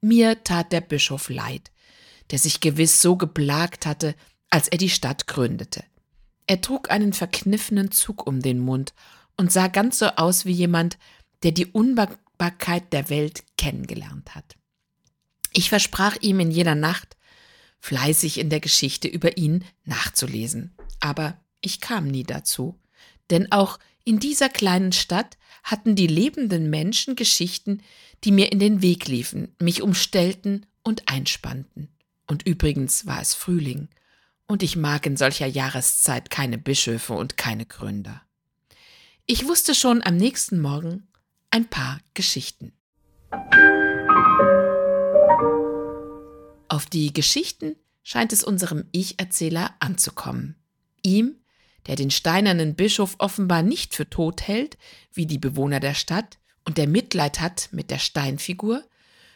Mir 0.01 0.43
tat 0.45 0.73
der 0.73 0.81
Bischof 0.81 1.29
leid, 1.29 1.71
der 2.31 2.39
sich 2.39 2.61
gewiss 2.61 3.01
so 3.01 3.17
geplagt 3.17 3.87
hatte, 3.87 4.15
als 4.51 4.69
er 4.69 4.79
die 4.79 4.91
Stadt 4.91 5.27
gründete. 5.27 5.85
Er 6.47 6.61
trug 6.61 6.91
einen 6.91 7.13
verkniffenen 7.13 7.91
Zug 7.91 8.27
um 8.27 8.41
den 8.41 8.59
Mund 8.59 8.95
und 9.37 9.53
sah 9.53 9.69
ganz 9.69 9.99
so 9.99 10.07
aus 10.07 10.47
wie 10.47 10.53
jemand, 10.53 10.99
der 11.43 11.53
die 11.53 11.67
Unwagbarkeit 11.67 12.93
der 12.93 13.11
Welt 13.11 13.45
kennengelernt 13.57 14.35
hat. 14.35 14.57
Ich 15.53 15.69
versprach 15.69 16.17
ihm 16.21 16.41
in 16.41 16.51
jeder 16.51 16.75
Nacht, 16.75 17.18
fleißig 17.81 18.39
in 18.39 18.51
der 18.51 18.61
Geschichte 18.61 19.09
über 19.09 19.37
ihn 19.37 19.65
nachzulesen. 19.85 20.75
Aber 21.01 21.39
ich 21.61 21.81
kam 21.81 22.07
nie 22.07 22.25
dazu, 22.25 22.79
denn 23.31 23.53
auch 23.53 23.79
in 24.05 24.19
dieser 24.19 24.49
kleinen 24.49 24.93
Stadt 24.93 25.37
hatten 25.63 25.95
die 25.95 26.07
lebenden 26.07 26.71
Menschen 26.71 27.17
Geschichten, 27.17 27.83
die 28.25 28.33
mir 28.33 28.51
in 28.53 28.59
den 28.59 28.83
Weg 28.83 29.07
liefen, 29.07 29.55
mich 29.59 29.83
umstellten 29.83 30.67
und 30.83 31.09
einspannten. 31.09 31.89
Und 32.27 32.47
übrigens 32.47 33.07
war 33.07 33.21
es 33.21 33.35
Frühling, 33.35 33.89
und 34.47 34.63
ich 34.63 34.77
mag 34.77 35.05
in 35.05 35.17
solcher 35.17 35.47
Jahreszeit 35.47 36.31
keine 36.31 36.57
Bischöfe 36.57 37.13
und 37.13 37.37
keine 37.37 37.67
Gründer. 37.67 38.23
Ich 39.27 39.47
wusste 39.47 39.75
schon 39.75 40.03
am 40.03 40.17
nächsten 40.17 40.61
Morgen 40.61 41.07
ein 41.51 41.69
paar 41.69 42.01
Geschichten. 42.15 42.73
Auf 46.79 46.87
die 46.87 47.13
Geschichten 47.13 47.75
scheint 48.05 48.33
es 48.33 48.45
unserem 48.45 48.85
Ich-Erzähler 48.93 49.75
anzukommen. 49.81 50.55
Ihm, 51.03 51.35
der 51.89 51.97
den 51.97 52.13
steinernen 52.13 52.77
Bischof 52.77 53.17
offenbar 53.19 53.65
nicht 53.65 53.97
für 53.97 54.09
tot 54.09 54.47
hält, 54.47 54.79
wie 55.13 55.27
die 55.27 55.39
Bewohner 55.39 55.81
der 55.81 55.95
Stadt, 55.95 56.39
und 56.65 56.79
der 56.79 56.87
Mitleid 56.87 57.41
hat 57.41 57.69
mit 57.73 57.91
der 57.91 57.99
Steinfigur, 57.99 58.85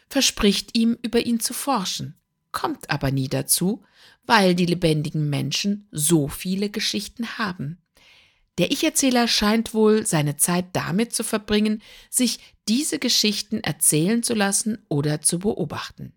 verspricht 0.07 0.77
ihm, 0.77 0.97
über 1.01 1.25
ihn 1.25 1.41
zu 1.41 1.53
forschen, 1.53 2.17
kommt 2.53 2.89
aber 2.89 3.11
nie 3.11 3.27
dazu, 3.27 3.83
weil 4.25 4.55
die 4.55 4.65
lebendigen 4.65 5.29
Menschen 5.29 5.89
so 5.91 6.29
viele 6.29 6.69
Geschichten 6.69 7.37
haben. 7.37 7.83
Der 8.57 8.71
Ich-Erzähler 8.71 9.27
scheint 9.27 9.73
wohl 9.73 10.05
seine 10.05 10.37
Zeit 10.37 10.67
damit 10.71 11.13
zu 11.13 11.25
verbringen, 11.25 11.81
sich 12.09 12.39
diese 12.69 12.99
Geschichten 12.99 13.59
erzählen 13.59 14.23
zu 14.23 14.33
lassen 14.33 14.85
oder 14.87 15.19
zu 15.19 15.39
beobachten. 15.39 16.13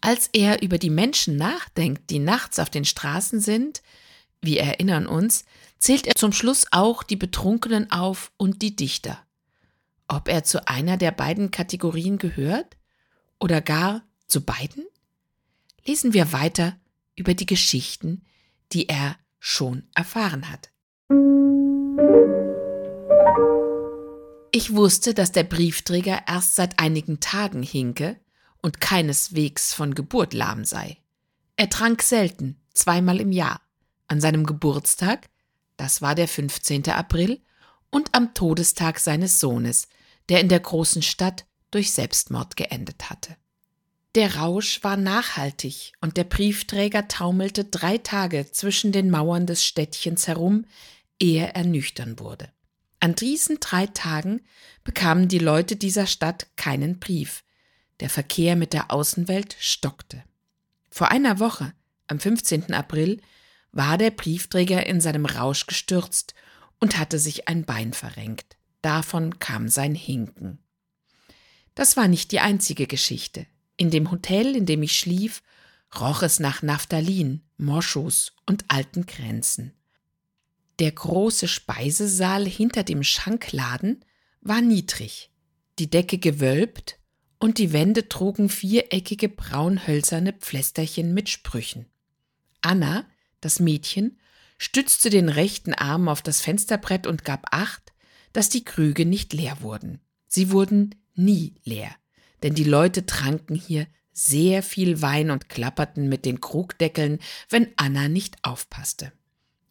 Als 0.00 0.30
er 0.32 0.62
über 0.62 0.78
die 0.78 0.90
Menschen 0.90 1.36
nachdenkt, 1.36 2.10
die 2.10 2.20
nachts 2.20 2.58
auf 2.58 2.70
den 2.70 2.84
Straßen 2.84 3.40
sind, 3.40 3.82
wir 4.40 4.60
erinnern 4.60 5.06
uns, 5.06 5.44
zählt 5.78 6.06
er 6.06 6.14
zum 6.14 6.32
Schluss 6.32 6.66
auch 6.70 7.02
die 7.02 7.16
Betrunkenen 7.16 7.90
auf 7.90 8.30
und 8.36 8.62
die 8.62 8.76
Dichter. 8.76 9.18
Ob 10.06 10.28
er 10.28 10.44
zu 10.44 10.66
einer 10.68 10.96
der 10.96 11.10
beiden 11.10 11.50
Kategorien 11.50 12.18
gehört 12.18 12.76
oder 13.40 13.60
gar 13.60 14.02
zu 14.26 14.44
beiden? 14.44 14.86
Lesen 15.84 16.12
wir 16.12 16.32
weiter 16.32 16.78
über 17.16 17.34
die 17.34 17.46
Geschichten, 17.46 18.24
die 18.72 18.88
er 18.88 19.16
schon 19.40 19.88
erfahren 19.94 20.48
hat. 20.48 20.70
Ich 24.52 24.74
wusste, 24.74 25.12
dass 25.14 25.32
der 25.32 25.44
Briefträger 25.44 26.22
erst 26.26 26.54
seit 26.54 26.78
einigen 26.78 27.20
Tagen 27.20 27.62
hinke 27.62 28.18
und 28.62 28.80
keineswegs 28.80 29.74
von 29.74 29.94
Geburt 29.94 30.34
lahm 30.34 30.64
sei. 30.64 30.98
Er 31.56 31.68
trank 31.68 32.02
selten, 32.02 32.60
zweimal 32.74 33.20
im 33.20 33.32
Jahr, 33.32 33.60
an 34.06 34.20
seinem 34.20 34.44
Geburtstag, 34.44 35.28
das 35.76 36.02
war 36.02 36.14
der 36.14 36.28
15. 36.28 36.88
April, 36.90 37.40
und 37.90 38.14
am 38.14 38.34
Todestag 38.34 38.98
seines 38.98 39.40
Sohnes, 39.40 39.88
der 40.28 40.40
in 40.40 40.48
der 40.48 40.60
großen 40.60 41.02
Stadt 41.02 41.46
durch 41.70 41.92
Selbstmord 41.92 42.56
geendet 42.56 43.10
hatte. 43.10 43.36
Der 44.14 44.36
Rausch 44.36 44.82
war 44.82 44.96
nachhaltig 44.96 45.92
und 46.00 46.16
der 46.16 46.24
Briefträger 46.24 47.08
taumelte 47.08 47.64
drei 47.64 47.98
Tage 47.98 48.50
zwischen 48.50 48.90
den 48.90 49.10
Mauern 49.10 49.46
des 49.46 49.64
Städtchens 49.64 50.26
herum, 50.26 50.64
ehe 51.20 51.54
er 51.54 51.64
nüchtern 51.64 52.18
wurde. 52.18 52.50
An 53.00 53.14
diesen 53.14 53.60
drei 53.60 53.86
Tagen 53.86 54.40
bekamen 54.82 55.28
die 55.28 55.38
Leute 55.38 55.76
dieser 55.76 56.06
Stadt 56.06 56.48
keinen 56.56 56.98
Brief. 56.98 57.44
Der 58.00 58.10
Verkehr 58.10 58.56
mit 58.56 58.72
der 58.72 58.90
Außenwelt 58.92 59.56
stockte. 59.58 60.22
Vor 60.90 61.10
einer 61.10 61.38
Woche, 61.38 61.72
am 62.06 62.20
15. 62.20 62.72
April, 62.72 63.20
war 63.72 63.98
der 63.98 64.10
Briefträger 64.10 64.86
in 64.86 65.00
seinem 65.00 65.26
Rausch 65.26 65.66
gestürzt 65.66 66.34
und 66.80 66.98
hatte 66.98 67.18
sich 67.18 67.48
ein 67.48 67.64
Bein 67.64 67.92
verrenkt. 67.92 68.56
Davon 68.82 69.38
kam 69.38 69.68
sein 69.68 69.94
Hinken. 69.94 70.58
Das 71.74 71.96
war 71.96 72.08
nicht 72.08 72.32
die 72.32 72.40
einzige 72.40 72.86
Geschichte. 72.86 73.46
In 73.76 73.90
dem 73.90 74.10
Hotel, 74.10 74.56
in 74.56 74.66
dem 74.66 74.82
ich 74.82 74.98
schlief, 74.98 75.42
roch 75.98 76.22
es 76.22 76.40
nach 76.40 76.62
Naphthalin, 76.62 77.42
Moschus 77.56 78.32
und 78.46 78.64
alten 78.68 79.06
Kränzen. 79.06 79.72
Der 80.78 80.92
große 80.92 81.48
Speisesaal 81.48 82.46
hinter 82.46 82.84
dem 82.84 83.02
Schankladen 83.02 84.04
war 84.40 84.60
niedrig, 84.60 85.30
die 85.78 85.90
Decke 85.90 86.18
gewölbt 86.18 86.97
und 87.38 87.58
die 87.58 87.72
Wände 87.72 88.08
trugen 88.08 88.48
viereckige 88.48 89.28
braunhölzerne 89.28 90.32
Pflästerchen 90.32 91.14
mit 91.14 91.28
Sprüchen. 91.28 91.86
Anna, 92.60 93.06
das 93.40 93.60
Mädchen, 93.60 94.18
stützte 94.58 95.10
den 95.10 95.28
rechten 95.28 95.74
Arm 95.74 96.08
auf 96.08 96.22
das 96.22 96.40
Fensterbrett 96.40 97.06
und 97.06 97.24
gab 97.24 97.46
acht, 97.52 97.92
dass 98.32 98.48
die 98.48 98.64
Krüge 98.64 99.06
nicht 99.06 99.32
leer 99.32 99.58
wurden. 99.60 100.00
Sie 100.26 100.50
wurden 100.50 100.94
nie 101.14 101.54
leer 101.64 101.94
denn 102.42 102.54
die 102.54 102.64
Leute 102.64 103.06
tranken 103.06 103.54
hier 103.54 103.86
sehr 104.12 104.62
viel 104.62 105.00
Wein 105.00 105.30
und 105.30 105.48
klapperten 105.48 106.08
mit 106.08 106.24
den 106.24 106.40
Krugdeckeln, 106.40 107.20
wenn 107.48 107.68
Anna 107.76 108.08
nicht 108.08 108.36
aufpasste. 108.42 109.12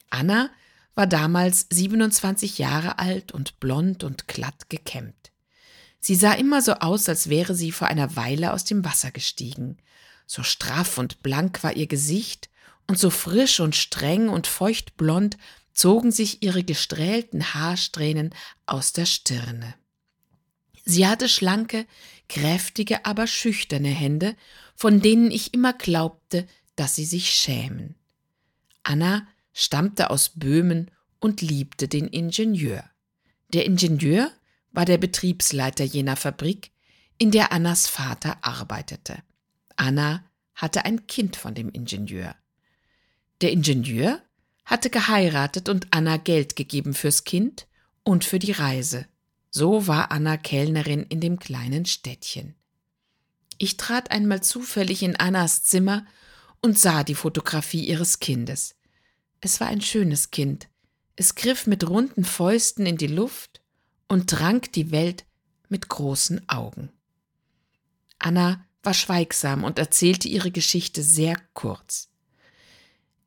Anna 0.10 0.50
war 0.96 1.08
damals 1.08 1.68
27 1.70 2.58
Jahre 2.58 2.98
alt 2.98 3.32
und 3.32 3.60
blond 3.60 4.04
und 4.04 4.28
glatt 4.28 4.70
gekämmt. 4.70 5.32
Sie 6.00 6.16
sah 6.16 6.34
immer 6.34 6.62
so 6.62 6.74
aus, 6.74 7.10
als 7.10 7.30
wäre 7.30 7.56
sie 7.56 7.72
vor 7.72 7.88
einer 7.88 8.16
Weile 8.16 8.54
aus 8.54 8.64
dem 8.64 8.86
Wasser 8.86 9.12
gestiegen. 9.12 9.78
So 10.26 10.44
straff 10.44 10.98
und 10.98 11.24
blank 11.24 11.64
war 11.64 11.76
ihr 11.76 11.88
Gesicht, 11.88 12.50
und 12.88 12.98
so 12.98 13.10
frisch 13.10 13.60
und 13.60 13.76
streng 13.76 14.30
und 14.30 14.48
feuchtblond 14.48 15.38
zogen 15.74 16.12
sich 16.12 16.42
ihre 16.42 16.64
gestrählten 16.64 17.54
Haarsträhnen 17.54 18.34
aus 18.66 18.94
der 18.94 19.06
Stirne. 19.06 19.76
Sie 20.86 21.06
hatte 21.06 21.28
schlanke, 21.28 21.86
kräftige, 22.30 23.06
aber 23.06 23.28
schüchterne 23.28 23.90
Hände, 23.90 24.36
von 24.74 25.02
denen 25.02 25.32
ich 25.32 25.54
immer 25.54 25.74
glaubte, 25.74 26.48
dass 26.78 26.96
sie 26.96 27.06
sich 27.06 27.30
schämen. 27.30 27.96
Anna 28.84 29.28
stammte 29.52 30.10
aus 30.10 30.30
Böhmen 30.30 30.90
und 31.20 31.42
liebte 31.42 31.88
den 31.88 32.08
Ingenieur. 32.08 32.90
Der 33.50 33.66
Ingenieur 33.66 34.32
war 34.72 34.86
der 34.86 34.98
Betriebsleiter 34.98 35.84
jener 35.84 36.16
Fabrik, 36.16 36.72
in 37.18 37.32
der 37.32 37.52
Annas 37.52 37.88
Vater 37.88 38.38
arbeitete. 38.42 39.24
Anna 39.76 40.24
hatte 40.54 40.86
ein 40.86 41.08
Kind 41.08 41.36
von 41.36 41.56
dem 41.56 41.70
Ingenieur. 41.70 42.36
Der 43.42 43.52
Ingenieur 43.52 44.22
hatte 44.66 44.90
geheiratet 44.90 45.70
und 45.70 45.88
Anna 45.92 46.18
Geld 46.18 46.56
gegeben 46.56 46.94
fürs 46.94 47.24
Kind 47.24 47.68
und 48.04 48.26
für 48.26 48.40
die 48.40 48.52
Reise. 48.52 49.06
So 49.50 49.88
war 49.88 50.12
Anna 50.12 50.38
Kellnerin 50.38 51.04
in 51.04 51.22
dem 51.22 51.40
kleinen 51.40 51.86
Städtchen. 51.86 52.56
Ich 53.58 53.78
trat 53.78 54.12
einmal 54.12 54.44
zufällig 54.44 55.02
in 55.02 55.16
Annas 55.16 55.64
Zimmer 55.64 56.06
und 56.62 56.78
sah 56.78 57.04
die 57.04 57.16
Fotografie 57.16 57.86
ihres 57.86 58.20
Kindes. 58.20 58.76
Es 59.42 59.60
war 59.60 59.68
ein 59.68 59.82
schönes 59.82 60.32
Kind. 60.32 60.68
Es 61.16 61.36
griff 61.36 61.66
mit 61.66 61.88
runden 61.88 62.26
Fäusten 62.26 62.86
in 62.86 62.98
die 62.98 63.08
Luft 63.08 63.57
und 64.08 64.30
trank 64.30 64.72
die 64.74 64.92
Welt 64.92 65.26
mit 65.70 65.90
großen 65.90 66.48
Augen. 66.50 66.90
Anna 68.20 68.66
war 68.84 68.94
schweigsam 68.94 69.64
und 69.64 69.80
erzählte 69.80 70.28
ihre 70.28 70.52
Geschichte 70.52 71.04
sehr 71.04 71.40
kurz. 71.54 72.10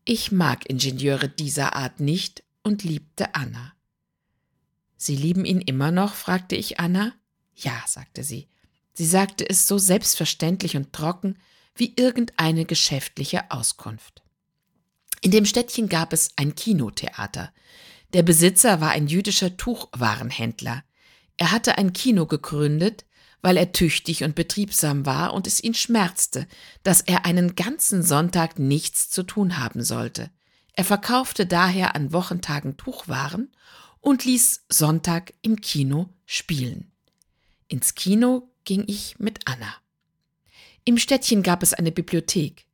Ich 0.05 0.33
mag 0.33 0.69
Ingenieure 0.69 1.29
dieser 1.29 1.77
Art 1.77 2.01
nicht 2.01 2.43
und 2.63 2.83
liebte 2.83 3.35
Anna. 3.35 3.75
Sie 4.97 5.17
lieben 5.17 5.45
ihn 5.45 5.61
immer 5.61 5.91
noch? 5.91 6.15
fragte 6.15 6.57
ich 6.57 6.81
Anna. 6.81 7.15
Ja, 7.55 7.83
sagte 7.87 8.25
sie. 8.25 8.49
Sie 8.93 9.07
sagte 9.07 9.49
es 9.49 9.67
so 9.67 9.79
selbstverständlich 9.79 10.77
und 10.77 10.93
trocken 10.93 11.39
wie 11.75 11.95
irgendeine 11.97 12.65
geschäftliche 12.65 13.51
Auskunft. 13.51 14.23
In 15.21 15.31
dem 15.31 15.45
Städtchen 15.45 15.89
gab 15.89 16.13
es 16.13 16.31
ein 16.37 16.55
Kinotheater. 16.55 17.53
Der 18.13 18.23
Besitzer 18.23 18.81
war 18.81 18.91
ein 18.91 19.07
jüdischer 19.07 19.57
Tuchwarenhändler. 19.57 20.83
Er 21.37 21.53
hatte 21.53 21.79
ein 21.79 21.93
Kino 21.93 22.27
gegründet, 22.27 23.05
weil 23.41 23.57
er 23.57 23.73
tüchtig 23.73 24.25
und 24.25 24.35
betriebsam 24.35 25.07
war 25.07 25.33
und 25.33 25.47
es 25.47 25.63
ihn 25.63 25.75
schmerzte, 25.75 26.47
dass 26.83 27.01
er 27.01 27.25
einen 27.25 27.55
ganzen 27.55 28.03
Sonntag 28.03 28.59
nichts 28.59 29.11
zu 29.11 29.23
tun 29.23 29.59
haben 29.59 29.83
sollte. 29.83 30.31
Er 30.75 30.85
verkaufte 30.85 31.47
daher 31.47 31.95
an 31.95 32.13
Wochentagen 32.13 32.77
Tuchwaren 32.77 33.51
und 34.01 34.25
ließ 34.25 34.65
Sonntag 34.69 35.33
im 35.43 35.61
Kino 35.61 36.11
spielen. 36.27 36.91
Ins 37.69 37.95
Kino 37.95 38.51
ging 38.65 38.85
ich 38.87 39.19
mit 39.19 39.41
Anna. 39.47 39.75
Im 40.85 40.99
Städtchen 40.99 41.43
gab 41.43 41.63
es 41.63 41.75
eine 41.75 41.93
Bibliothek. 41.93 42.67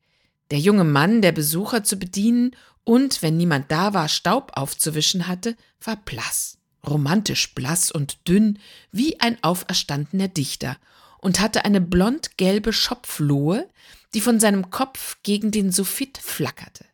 Der 0.51 0.59
junge 0.59 0.85
Mann, 0.85 1.23
der 1.23 1.33
Besucher 1.33 1.85
zu 1.85 1.97
bedienen 1.97 2.57
und, 2.87 3.21
wenn 3.21 3.37
niemand 3.37 3.73
da 3.73 3.95
war, 3.95 4.09
Staub 4.09 4.53
aufzuwischen 4.55 5.27
hatte, 5.27 5.57
war 5.83 5.97
blass, 5.97 6.59
romantisch 6.87 7.53
blass 7.53 7.91
und 7.91 8.29
dünn 8.29 8.61
wie 8.93 9.19
ein 9.19 9.43
auferstandener 9.43 10.29
Dichter 10.29 10.77
und 11.19 11.41
hatte 11.41 11.65
eine 11.65 11.81
blond-gelbe 11.81 12.73
Schopflohe, 12.73 13.69
die 14.15 14.21
von 14.21 14.39
seinem 14.39 14.71
Kopf 14.71 15.17
gegen 15.25 15.51
den 15.51 15.73
Suffit 15.73 16.17
flackerte. 16.17 16.85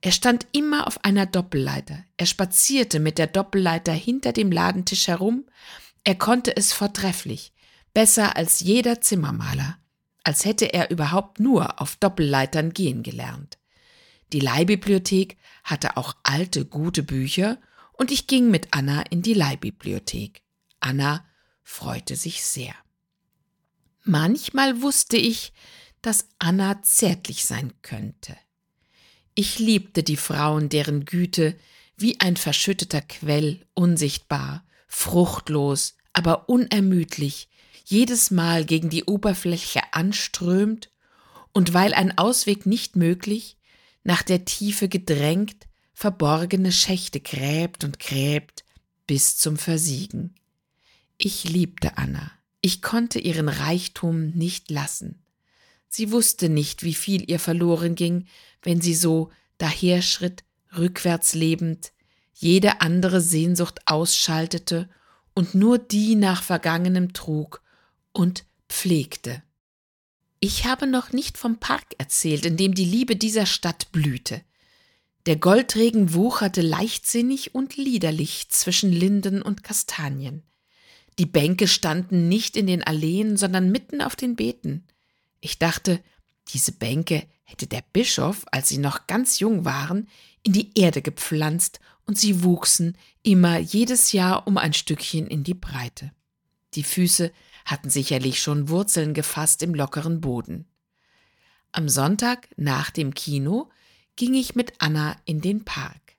Er 0.00 0.10
stand 0.10 0.46
immer 0.52 0.86
auf 0.86 1.04
einer 1.04 1.26
Doppelleiter. 1.26 2.02
Er 2.16 2.26
spazierte 2.26 2.98
mit 2.98 3.18
der 3.18 3.26
Doppelleiter 3.26 3.92
hinter 3.92 4.32
dem 4.32 4.50
Ladentisch 4.50 5.08
herum. 5.08 5.44
Er 6.04 6.14
konnte 6.14 6.56
es 6.56 6.72
vortrefflich, 6.72 7.52
besser 7.92 8.36
als 8.36 8.60
jeder 8.60 9.02
Zimmermaler, 9.02 9.76
als 10.22 10.46
hätte 10.46 10.72
er 10.72 10.90
überhaupt 10.90 11.40
nur 11.40 11.78
auf 11.82 11.96
Doppelleitern 11.96 12.72
gehen 12.72 13.02
gelernt. 13.02 13.58
Die 14.34 14.40
Leihbibliothek 14.40 15.36
hatte 15.62 15.96
auch 15.96 16.16
alte, 16.24 16.64
gute 16.64 17.04
Bücher 17.04 17.60
und 17.92 18.10
ich 18.10 18.26
ging 18.26 18.50
mit 18.50 18.66
Anna 18.72 19.02
in 19.02 19.22
die 19.22 19.32
Leihbibliothek. 19.32 20.42
Anna 20.80 21.24
freute 21.62 22.16
sich 22.16 22.42
sehr. 22.42 22.74
Manchmal 24.02 24.82
wusste 24.82 25.16
ich, 25.16 25.52
dass 26.02 26.26
Anna 26.40 26.82
zärtlich 26.82 27.44
sein 27.44 27.74
könnte. 27.82 28.36
Ich 29.36 29.60
liebte 29.60 30.02
die 30.02 30.16
Frauen, 30.16 30.68
deren 30.68 31.04
Güte 31.04 31.56
wie 31.96 32.18
ein 32.18 32.36
verschütteter 32.36 33.02
Quell 33.02 33.64
unsichtbar, 33.72 34.66
fruchtlos, 34.88 35.94
aber 36.12 36.48
unermüdlich 36.48 37.48
jedes 37.84 38.32
Mal 38.32 38.64
gegen 38.64 38.90
die 38.90 39.04
Oberfläche 39.04 39.82
anströmt 39.92 40.90
und 41.52 41.72
weil 41.72 41.94
ein 41.94 42.18
Ausweg 42.18 42.66
nicht 42.66 42.96
möglich, 42.96 43.58
nach 44.04 44.22
der 44.22 44.44
Tiefe 44.44 44.88
gedrängt, 44.88 45.66
verborgene 45.94 46.70
Schächte 46.70 47.20
gräbt 47.20 47.84
und 47.84 47.98
gräbt 47.98 48.64
bis 49.06 49.36
zum 49.36 49.56
Versiegen. 49.56 50.34
Ich 51.16 51.44
liebte 51.44 51.96
Anna. 51.98 52.30
Ich 52.60 52.82
konnte 52.82 53.18
ihren 53.18 53.48
Reichtum 53.48 54.30
nicht 54.30 54.70
lassen. 54.70 55.22
Sie 55.88 56.10
wusste 56.10 56.48
nicht, 56.48 56.82
wie 56.82 56.94
viel 56.94 57.30
ihr 57.30 57.38
verloren 57.38 57.94
ging, 57.94 58.26
wenn 58.62 58.80
sie 58.80 58.94
so 58.94 59.30
daherschritt, 59.58 60.44
rückwärts 60.76 61.34
lebend, 61.34 61.92
jede 62.32 62.80
andere 62.80 63.20
Sehnsucht 63.20 63.80
ausschaltete 63.86 64.88
und 65.34 65.54
nur 65.54 65.78
die 65.78 66.16
nach 66.16 66.42
Vergangenem 66.42 67.12
trug 67.12 67.62
und 68.12 68.44
pflegte. 68.68 69.42
Ich 70.46 70.66
habe 70.66 70.86
noch 70.86 71.10
nicht 71.10 71.38
vom 71.38 71.56
Park 71.56 71.94
erzählt, 71.96 72.44
in 72.44 72.58
dem 72.58 72.74
die 72.74 72.84
Liebe 72.84 73.16
dieser 73.16 73.46
Stadt 73.46 73.90
blühte. 73.92 74.42
Der 75.24 75.36
Goldregen 75.36 76.12
wucherte 76.12 76.60
leichtsinnig 76.60 77.54
und 77.54 77.78
liederlich 77.78 78.50
zwischen 78.50 78.92
Linden 78.92 79.40
und 79.40 79.64
Kastanien. 79.64 80.42
Die 81.18 81.24
Bänke 81.24 81.66
standen 81.66 82.28
nicht 82.28 82.58
in 82.58 82.66
den 82.66 82.82
Alleen, 82.82 83.38
sondern 83.38 83.72
mitten 83.72 84.02
auf 84.02 84.16
den 84.16 84.36
Beeten. 84.36 84.84
Ich 85.40 85.58
dachte, 85.58 85.98
diese 86.48 86.72
Bänke 86.72 87.26
hätte 87.44 87.66
der 87.66 87.82
Bischof, 87.94 88.44
als 88.52 88.68
sie 88.68 88.76
noch 88.76 89.06
ganz 89.06 89.38
jung 89.38 89.64
waren, 89.64 90.08
in 90.42 90.52
die 90.52 90.78
Erde 90.78 91.00
gepflanzt 91.00 91.80
und 92.04 92.18
sie 92.18 92.44
wuchsen 92.44 92.98
immer 93.22 93.56
jedes 93.56 94.12
Jahr 94.12 94.46
um 94.46 94.58
ein 94.58 94.74
Stückchen 94.74 95.26
in 95.26 95.42
die 95.42 95.54
Breite. 95.54 96.12
Die 96.74 96.82
Füße 96.82 97.32
hatten 97.64 97.90
sicherlich 97.90 98.42
schon 98.42 98.68
Wurzeln 98.68 99.14
gefasst 99.14 99.62
im 99.62 99.74
lockeren 99.74 100.20
Boden. 100.20 100.66
Am 101.72 101.88
Sonntag 101.88 102.48
nach 102.56 102.90
dem 102.90 103.14
Kino 103.14 103.70
ging 104.16 104.34
ich 104.34 104.54
mit 104.54 104.74
Anna 104.78 105.16
in 105.24 105.40
den 105.40 105.64
Park. 105.64 106.16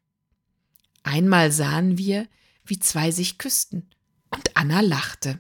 Einmal 1.03 1.51
sahen 1.51 1.97
wir, 1.97 2.27
wie 2.65 2.79
zwei 2.79 3.12
sich 3.12 3.38
küssten, 3.38 3.89
und 4.31 4.58
Anna 4.58 4.81
lachte. 4.81 5.39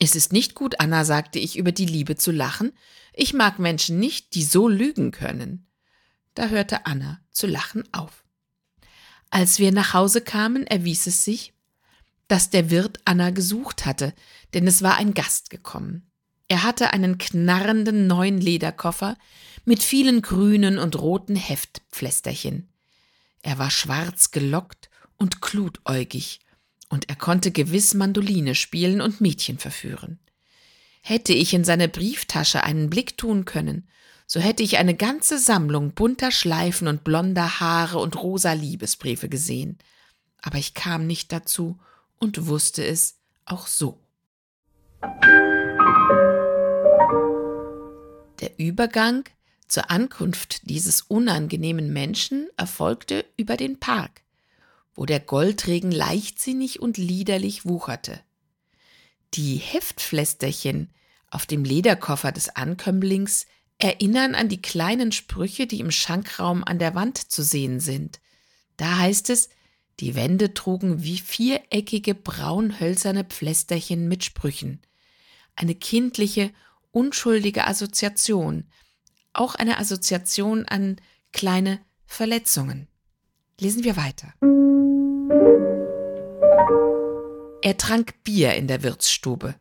Es 0.00 0.16
ist 0.16 0.32
nicht 0.32 0.54
gut, 0.54 0.80
Anna, 0.80 1.04
sagte 1.04 1.38
ich, 1.38 1.58
über 1.58 1.72
die 1.72 1.86
Liebe 1.86 2.16
zu 2.16 2.30
lachen. 2.30 2.72
Ich 3.12 3.34
mag 3.34 3.58
Menschen 3.58 3.98
nicht, 3.98 4.34
die 4.34 4.44
so 4.44 4.68
lügen 4.68 5.10
können. 5.10 5.66
Da 6.34 6.48
hörte 6.48 6.86
Anna 6.86 7.20
zu 7.30 7.46
lachen 7.46 7.84
auf. 7.92 8.24
Als 9.30 9.58
wir 9.58 9.72
nach 9.72 9.92
Hause 9.92 10.22
kamen, 10.22 10.66
erwies 10.66 11.06
es 11.06 11.24
sich, 11.24 11.52
dass 12.28 12.50
der 12.50 12.70
Wirt 12.70 13.00
Anna 13.04 13.30
gesucht 13.30 13.86
hatte, 13.86 14.14
denn 14.54 14.66
es 14.66 14.82
war 14.82 14.96
ein 14.96 15.14
Gast 15.14 15.50
gekommen. 15.50 16.10
Er 16.46 16.62
hatte 16.62 16.92
einen 16.92 17.18
knarrenden 17.18 18.06
neuen 18.06 18.40
Lederkoffer 18.40 19.16
mit 19.64 19.82
vielen 19.82 20.22
grünen 20.22 20.78
und 20.78 20.98
roten 20.98 21.36
Heftpflästerchen. 21.36 22.68
Er 23.42 23.58
war 23.58 23.70
schwarz 23.70 24.30
gelockt 24.30 24.88
und 25.16 25.40
klutäugig, 25.42 26.40
und 26.88 27.08
er 27.10 27.16
konnte 27.16 27.50
gewiss 27.50 27.92
Mandoline 27.92 28.54
spielen 28.54 29.00
und 29.00 29.20
Mädchen 29.20 29.58
verführen. 29.58 30.18
Hätte 31.02 31.32
ich 31.32 31.52
in 31.52 31.64
seine 31.64 31.88
Brieftasche 31.88 32.62
einen 32.62 32.88
Blick 32.88 33.18
tun 33.18 33.44
können, 33.44 33.88
so 34.26 34.40
hätte 34.40 34.62
ich 34.62 34.76
eine 34.76 34.94
ganze 34.94 35.38
Sammlung 35.38 35.92
bunter 35.92 36.30
Schleifen 36.30 36.86
und 36.86 37.02
blonder 37.02 37.60
Haare 37.60 37.98
und 37.98 38.22
rosa 38.22 38.52
Liebesbriefe 38.52 39.28
gesehen. 39.28 39.78
Aber 40.42 40.58
ich 40.58 40.74
kam 40.74 41.06
nicht 41.06 41.32
dazu 41.32 41.78
und 42.18 42.46
wusste 42.46 42.84
es 42.84 43.18
auch 43.44 43.66
so. 43.66 44.00
Der 48.40 48.58
Übergang 48.58 49.24
zur 49.66 49.90
Ankunft 49.90 50.68
dieses 50.68 51.02
unangenehmen 51.02 51.92
Menschen 51.92 52.48
erfolgte 52.56 53.24
über 53.36 53.56
den 53.56 53.78
Park, 53.78 54.22
wo 54.94 55.06
der 55.06 55.20
Goldregen 55.20 55.92
leichtsinnig 55.92 56.80
und 56.80 56.96
liederlich 56.96 57.66
wucherte. 57.66 58.20
Die 59.34 59.56
Heftflästerchen 59.56 60.90
auf 61.30 61.46
dem 61.46 61.64
Lederkoffer 61.64 62.32
des 62.32 62.48
Ankömmlings 62.48 63.46
erinnern 63.78 64.34
an 64.34 64.48
die 64.48 64.62
kleinen 64.62 65.12
Sprüche, 65.12 65.66
die 65.66 65.80
im 65.80 65.90
Schankraum 65.90 66.64
an 66.64 66.78
der 66.78 66.94
Wand 66.94 67.18
zu 67.30 67.42
sehen 67.42 67.80
sind. 67.80 68.20
Da 68.76 68.98
heißt 68.98 69.30
es, 69.30 69.50
die 70.00 70.14
Wände 70.14 70.54
trugen 70.54 71.02
wie 71.02 71.18
viereckige 71.18 72.14
braunhölzerne 72.14 73.24
Pflästerchen 73.24 74.08
mit 74.08 74.24
Sprüchen. 74.24 74.80
Eine 75.56 75.74
kindliche, 75.74 76.52
unschuldige 76.92 77.66
Assoziation, 77.66 78.64
auch 79.32 79.54
eine 79.54 79.78
Assoziation 79.78 80.64
an 80.66 80.96
kleine 81.32 81.80
Verletzungen. 82.06 82.88
Lesen 83.60 83.84
wir 83.84 83.96
weiter. 83.96 84.34
Er 87.60 87.76
trank 87.76 88.22
Bier 88.22 88.54
in 88.54 88.68
der 88.68 88.82
Wirtsstube. 88.82 89.56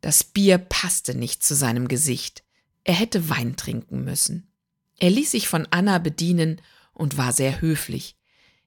Das 0.00 0.24
Bier 0.24 0.58
passte 0.58 1.14
nicht 1.14 1.42
zu 1.44 1.54
seinem 1.54 1.86
Gesicht. 1.86 2.44
Er 2.84 2.94
hätte 2.94 3.28
Wein 3.28 3.56
trinken 3.56 4.04
müssen. 4.04 4.50
Er 4.98 5.10
ließ 5.10 5.32
sich 5.32 5.48
von 5.48 5.66
Anna 5.70 5.98
bedienen 5.98 6.62
und 6.92 7.18
war 7.18 7.32
sehr 7.32 7.60
höflich. 7.60 8.15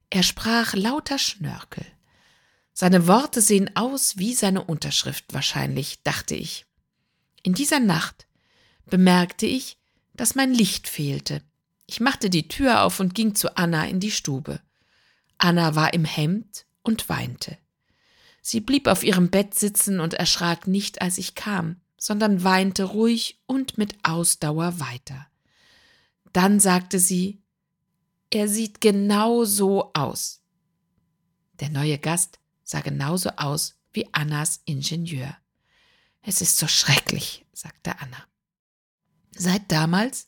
Er 0.10 0.24
sprach 0.24 0.74
lauter 0.74 1.20
Schnörkel. 1.20 1.86
Seine 2.74 3.08
Worte 3.08 3.42
sehen 3.42 3.76
aus 3.76 4.18
wie 4.18 4.34
seine 4.34 4.64
Unterschrift 4.64 5.26
wahrscheinlich, 5.34 6.02
dachte 6.04 6.36
ich. 6.36 6.66
In 7.44 7.54
dieser 7.54 7.80
Nacht 7.80 8.28
bemerkte 8.86 9.46
ich, 9.46 9.78
dass 10.14 10.36
mein 10.36 10.54
Licht 10.54 10.88
fehlte. 10.88 11.42
Ich 11.86 12.00
machte 12.00 12.30
die 12.30 12.48
Tür 12.48 12.84
auf 12.84 13.00
und 13.00 13.16
ging 13.16 13.36
zu 13.36 13.58
Anna 13.58 13.86
in 13.86 14.00
die 14.00 14.12
Stube. 14.12 14.62
Anna 15.38 15.76
war 15.76 15.94
im 15.94 16.06
Hemd 16.06 16.66
und 16.82 17.10
weinte. 17.10 17.58
Sie 18.42 18.62
blieb 18.62 18.88
auf 18.88 19.04
ihrem 19.04 19.30
Bett 19.30 19.56
sitzen 19.56 20.00
und 20.00 20.14
erschrak 20.14 20.68
nicht, 20.68 21.02
als 21.02 21.18
ich 21.18 21.36
kam 21.36 21.82
sondern 22.00 22.44
weinte 22.44 22.86
ruhig 22.86 23.42
und 23.46 23.78
mit 23.78 23.96
Ausdauer 24.04 24.80
weiter. 24.80 25.28
Dann 26.34 26.60
sagte 26.60 27.00
sie, 27.00 27.42
er 28.32 28.48
sieht 28.48 28.82
genau 28.82 29.44
so 29.46 29.92
aus. 29.94 30.42
Der 31.60 31.70
neue 31.70 31.98
Gast 31.98 32.40
sah 32.64 32.82
genauso 32.82 33.30
aus 33.32 33.80
wie 33.92 34.08
Annas 34.14 34.62
Ingenieur. 34.66 35.36
Es 36.22 36.42
ist 36.42 36.58
so 36.58 36.68
schrecklich, 36.68 37.46
sagte 37.54 38.00
Anna. 38.00 38.26
Seit 39.36 39.72
damals 39.72 40.28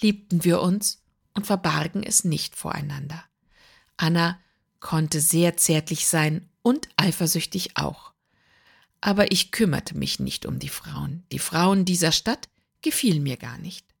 liebten 0.00 0.44
wir 0.44 0.60
uns 0.60 1.02
und 1.34 1.46
verbargen 1.46 2.02
es 2.02 2.24
nicht 2.24 2.56
voreinander. 2.56 3.24
Anna 3.96 4.40
konnte 4.80 5.20
sehr 5.20 5.56
zärtlich 5.56 6.06
sein 6.06 6.48
und 6.62 6.88
eifersüchtig 6.96 7.76
auch 7.76 8.14
aber 9.04 9.32
ich 9.32 9.50
kümmerte 9.50 9.98
mich 9.98 10.18
nicht 10.18 10.46
um 10.46 10.58
die 10.58 10.70
Frauen. 10.70 11.26
Die 11.30 11.38
Frauen 11.38 11.84
dieser 11.84 12.10
Stadt 12.10 12.48
gefielen 12.80 13.22
mir 13.22 13.36
gar 13.36 13.58
nicht. 13.58 13.93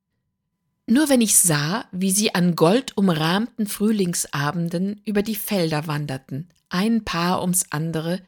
Nur 0.86 1.08
wenn 1.08 1.22
ich 1.22 1.38
sah, 1.38 1.88
wie 1.92 2.10
sie 2.10 2.34
an 2.34 2.56
goldumrahmten 2.56 3.66
Frühlingsabenden 3.66 5.00
über 5.06 5.22
die 5.22 5.34
Felder 5.34 5.86
wanderten, 5.86 6.50
ein 6.68 7.04
Paar 7.04 7.40
ums 7.40 7.66
andere, 7.70 8.20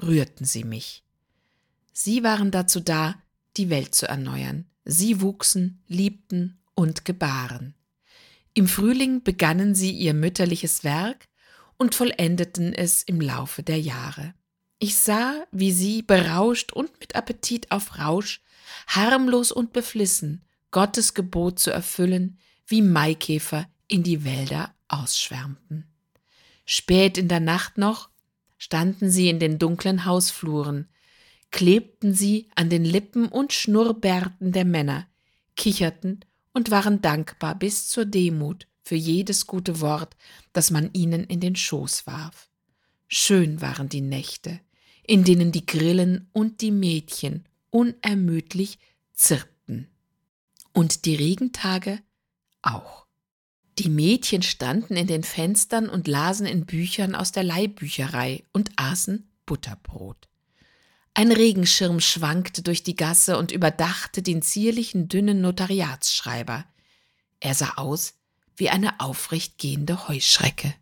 rührten 0.00 0.46
sie 0.46 0.64
mich. 0.64 1.04
Sie 1.92 2.22
waren 2.22 2.50
dazu 2.50 2.80
da, 2.80 3.16
die 3.56 3.68
Welt 3.68 3.94
zu 3.94 4.06
erneuern. 4.06 4.64
Sie 4.84 5.20
wuchsen, 5.20 5.82
liebten 5.86 6.58
und 6.74 7.04
gebaren. 7.04 7.74
Im 8.54 8.68
Frühling 8.68 9.22
begannen 9.22 9.74
sie 9.74 9.90
ihr 9.90 10.14
mütterliches 10.14 10.84
Werk 10.84 11.28
und 11.76 11.94
vollendeten 11.94 12.72
es 12.72 13.02
im 13.02 13.20
Laufe 13.20 13.62
der 13.62 13.80
Jahre. 13.80 14.32
Ich 14.78 14.96
sah, 14.96 15.44
wie 15.50 15.72
sie, 15.72 16.02
berauscht 16.02 16.72
und 16.72 17.00
mit 17.00 17.16
Appetit 17.16 17.70
auf 17.70 17.98
Rausch, 17.98 18.40
harmlos 18.86 19.52
und 19.52 19.72
beflissen, 19.72 20.44
Gottes 20.70 21.14
Gebot 21.14 21.58
zu 21.58 21.70
erfüllen, 21.70 22.38
wie 22.66 22.82
Maikäfer 22.82 23.68
in 23.86 24.02
die 24.02 24.24
Wälder 24.24 24.74
ausschwärmten. 24.88 25.86
Spät 26.66 27.16
in 27.16 27.28
der 27.28 27.40
Nacht 27.40 27.78
noch 27.78 28.10
standen 28.58 29.10
sie 29.10 29.28
in 29.28 29.38
den 29.38 29.58
dunklen 29.58 30.04
Hausfluren, 30.04 30.88
klebten 31.50 32.12
sie 32.12 32.48
an 32.54 32.68
den 32.68 32.84
Lippen 32.84 33.28
und 33.28 33.52
Schnurrbärten 33.52 34.52
der 34.52 34.64
Männer, 34.64 35.06
kicherten 35.56 36.20
und 36.52 36.70
waren 36.70 37.00
dankbar 37.00 37.54
bis 37.54 37.88
zur 37.88 38.04
Demut 38.04 38.66
für 38.82 38.96
jedes 38.96 39.46
gute 39.46 39.80
Wort, 39.80 40.16
das 40.52 40.70
man 40.70 40.90
ihnen 40.92 41.24
in 41.24 41.40
den 41.40 41.56
Schoß 41.56 42.06
warf. 42.06 42.50
Schön 43.06 43.60
waren 43.62 43.88
die 43.88 44.00
Nächte, 44.00 44.60
in 45.02 45.24
denen 45.24 45.52
die 45.52 45.64
Grillen 45.64 46.28
und 46.32 46.60
die 46.60 46.70
Mädchen 46.70 47.46
unermüdlich 47.70 48.78
zirpten. 49.14 49.57
Und 50.78 51.06
die 51.06 51.16
Regentage 51.16 51.98
auch. 52.62 53.08
Die 53.80 53.88
Mädchen 53.88 54.42
standen 54.42 54.94
in 54.94 55.08
den 55.08 55.24
Fenstern 55.24 55.88
und 55.88 56.06
lasen 56.06 56.46
in 56.46 56.66
Büchern 56.66 57.16
aus 57.16 57.32
der 57.32 57.42
Leihbücherei 57.42 58.44
und 58.52 58.70
aßen 58.76 59.28
Butterbrot. 59.44 60.28
Ein 61.14 61.32
Regenschirm 61.32 61.98
schwankte 61.98 62.62
durch 62.62 62.84
die 62.84 62.94
Gasse 62.94 63.38
und 63.38 63.50
überdachte 63.50 64.22
den 64.22 64.40
zierlichen, 64.40 65.08
dünnen 65.08 65.40
Notariatsschreiber. 65.40 66.64
Er 67.40 67.54
sah 67.56 67.72
aus 67.74 68.14
wie 68.56 68.70
eine 68.70 69.00
aufrecht 69.00 69.58
gehende 69.58 70.06
Heuschrecke. 70.06 70.72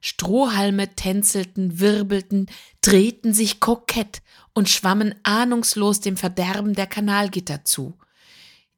Strohhalme 0.00 0.94
tänzelten, 0.94 1.78
wirbelten, 1.78 2.46
drehten 2.80 3.34
sich 3.34 3.60
kokett 3.60 4.22
und 4.54 4.70
schwammen 4.70 5.14
ahnungslos 5.24 6.00
dem 6.00 6.16
Verderben 6.16 6.72
der 6.72 6.86
Kanalgitter 6.86 7.66
zu. 7.66 7.98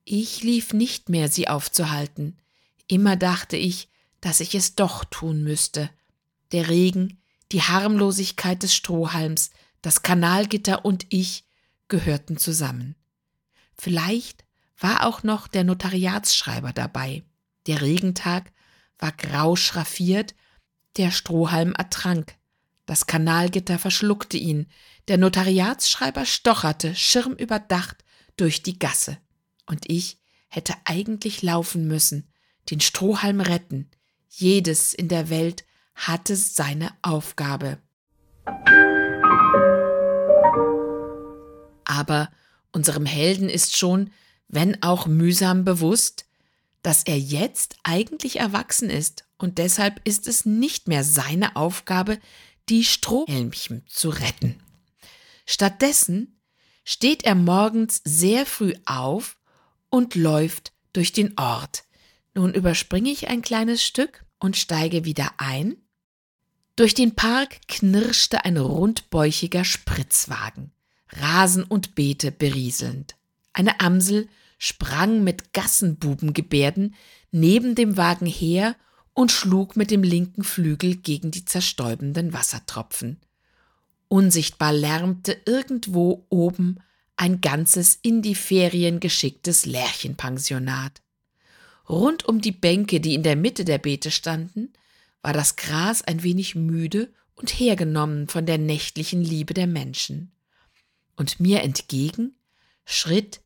Ich 0.04 0.42
lief 0.42 0.72
nicht 0.72 1.08
mehr, 1.08 1.28
sie 1.28 1.48
aufzuhalten. 1.48 2.38
Immer 2.86 3.16
dachte 3.16 3.56
ich, 3.56 3.88
dass 4.20 4.40
ich 4.40 4.54
es 4.54 4.74
doch 4.74 5.04
tun 5.04 5.42
müsste. 5.42 5.90
Der 6.52 6.68
Regen, 6.68 7.22
die 7.52 7.62
Harmlosigkeit 7.62 8.62
des 8.62 8.74
Strohhalms, 8.74 9.50
das 9.82 10.02
Kanalgitter 10.02 10.84
und 10.84 11.06
ich 11.08 11.44
gehörten 11.88 12.36
zusammen. 12.36 12.96
Vielleicht 13.76 14.44
war 14.78 15.06
auch 15.06 15.22
noch 15.22 15.48
der 15.48 15.64
Notariatsschreiber 15.64 16.72
dabei. 16.72 17.22
Der 17.66 17.80
Regentag 17.80 18.52
war 18.98 19.12
grau 19.12 19.56
schraffiert 19.56 20.34
der 20.96 21.10
Strohhalm 21.10 21.72
ertrank. 21.72 22.36
Das 22.86 23.06
Kanalgitter 23.06 23.78
verschluckte 23.78 24.36
ihn. 24.36 24.66
Der 25.08 25.18
Notariatsschreiber 25.18 26.24
stocherte, 26.24 26.94
schirmüberdacht, 26.94 28.04
durch 28.36 28.62
die 28.62 28.78
Gasse. 28.78 29.18
Und 29.66 29.90
ich 29.90 30.18
hätte 30.48 30.74
eigentlich 30.84 31.42
laufen 31.42 31.86
müssen, 31.86 32.28
den 32.70 32.80
Strohhalm 32.80 33.40
retten. 33.40 33.90
Jedes 34.28 34.94
in 34.94 35.08
der 35.08 35.30
Welt 35.30 35.64
hatte 35.94 36.36
seine 36.36 36.90
Aufgabe. 37.02 37.78
Aber 41.84 42.30
unserem 42.72 43.06
Helden 43.06 43.48
ist 43.48 43.76
schon, 43.76 44.10
wenn 44.48 44.82
auch 44.82 45.06
mühsam 45.06 45.64
bewusst, 45.64 46.26
dass 46.82 47.04
er 47.04 47.18
jetzt 47.18 47.76
eigentlich 47.82 48.40
erwachsen 48.40 48.90
ist 48.90 49.24
und 49.38 49.58
deshalb 49.58 50.00
ist 50.06 50.28
es 50.28 50.44
nicht 50.44 50.88
mehr 50.88 51.04
seine 51.04 51.56
Aufgabe, 51.56 52.18
die 52.68 52.84
Strohhelmchen 52.84 53.84
zu 53.86 54.10
retten. 54.10 54.60
Stattdessen 55.46 56.40
steht 56.84 57.24
er 57.24 57.34
morgens 57.34 58.00
sehr 58.04 58.46
früh 58.46 58.74
auf 58.84 59.36
und 59.94 60.16
läuft 60.16 60.72
durch 60.92 61.12
den 61.12 61.38
Ort. 61.38 61.84
Nun 62.34 62.52
überspringe 62.52 63.10
ich 63.10 63.28
ein 63.28 63.42
kleines 63.42 63.84
Stück 63.84 64.24
und 64.40 64.56
steige 64.56 65.04
wieder 65.04 65.34
ein. 65.36 65.76
Durch 66.74 66.94
den 66.94 67.14
Park 67.14 67.60
knirschte 67.68 68.44
ein 68.44 68.56
rundbäuchiger 68.56 69.64
Spritzwagen, 69.64 70.72
Rasen 71.10 71.62
und 71.62 71.94
Beete 71.94 72.32
berieselnd. 72.32 73.14
Eine 73.52 73.78
Amsel 73.78 74.28
sprang 74.58 75.22
mit 75.22 75.52
Gassenbubengebärden 75.52 76.96
neben 77.30 77.76
dem 77.76 77.96
Wagen 77.96 78.26
her 78.26 78.74
und 79.12 79.30
schlug 79.30 79.76
mit 79.76 79.92
dem 79.92 80.02
linken 80.02 80.42
Flügel 80.42 80.96
gegen 80.96 81.30
die 81.30 81.44
zerstäubenden 81.44 82.32
Wassertropfen. 82.32 83.20
Unsichtbar 84.08 84.72
lärmte 84.72 85.40
irgendwo 85.46 86.26
oben 86.30 86.80
ein 87.16 87.40
ganzes 87.40 87.98
in 88.02 88.22
die 88.22 88.34
Ferien 88.34 89.00
geschicktes 89.00 89.66
Lärchenpensionat. 89.66 91.02
Rund 91.88 92.24
um 92.24 92.40
die 92.40 92.52
Bänke, 92.52 93.00
die 93.00 93.14
in 93.14 93.22
der 93.22 93.36
Mitte 93.36 93.64
der 93.64 93.78
Beete 93.78 94.10
standen, 94.10 94.72
war 95.22 95.32
das 95.32 95.56
Gras 95.56 96.02
ein 96.02 96.22
wenig 96.22 96.54
müde 96.54 97.12
und 97.34 97.58
hergenommen 97.58 98.28
von 98.28 98.46
der 98.46 98.58
nächtlichen 98.58 99.22
Liebe 99.22 99.54
der 99.54 99.66
Menschen. 99.66 100.32
Und 101.16 101.40
mir 101.40 101.62
entgegen 101.62 102.34
schritt 102.84 103.40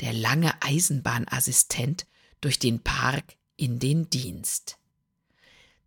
der 0.00 0.12
lange 0.12 0.62
Eisenbahnassistent 0.62 2.06
durch 2.40 2.58
den 2.58 2.80
Park 2.80 3.36
in 3.56 3.78
den 3.78 4.08
Dienst. 4.10 4.78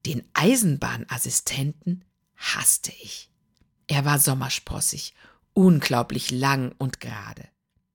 Den 0.05 0.23
Eisenbahnassistenten 0.33 2.03
hasste 2.35 2.91
ich. 3.01 3.29
Er 3.87 4.05
war 4.05 4.19
sommersprossig, 4.19 5.13
unglaublich 5.53 6.31
lang 6.31 6.73
und 6.77 6.99
gerade. 6.99 7.47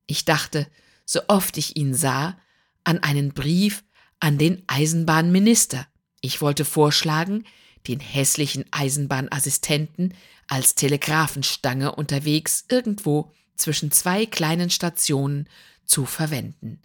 Ich 0.07 0.25
dachte, 0.25 0.67
so 1.05 1.21
oft 1.29 1.57
ich 1.57 1.77
ihn 1.77 1.95
sah, 1.95 2.39
an 2.85 2.99
einen 3.01 3.33
Brief 3.33 3.85
an 4.21 4.39
den 4.39 4.63
Eisenbahnminister. 4.67 5.87
Ich 6.21 6.41
wollte 6.41 6.65
vorschlagen, 6.65 7.45
den 7.87 8.01
hässlichen 8.01 8.65
Eisenbahnassistenten 8.71 10.15
als 10.49 10.75
Telegrafenstange 10.75 11.95
unterwegs 11.95 12.65
irgendwo 12.69 13.33
zwischen 13.57 13.91
zwei 13.91 14.27
kleinen 14.27 14.71
Stationen 14.71 15.49
zu 15.85 16.05
verwenden. 16.05 16.83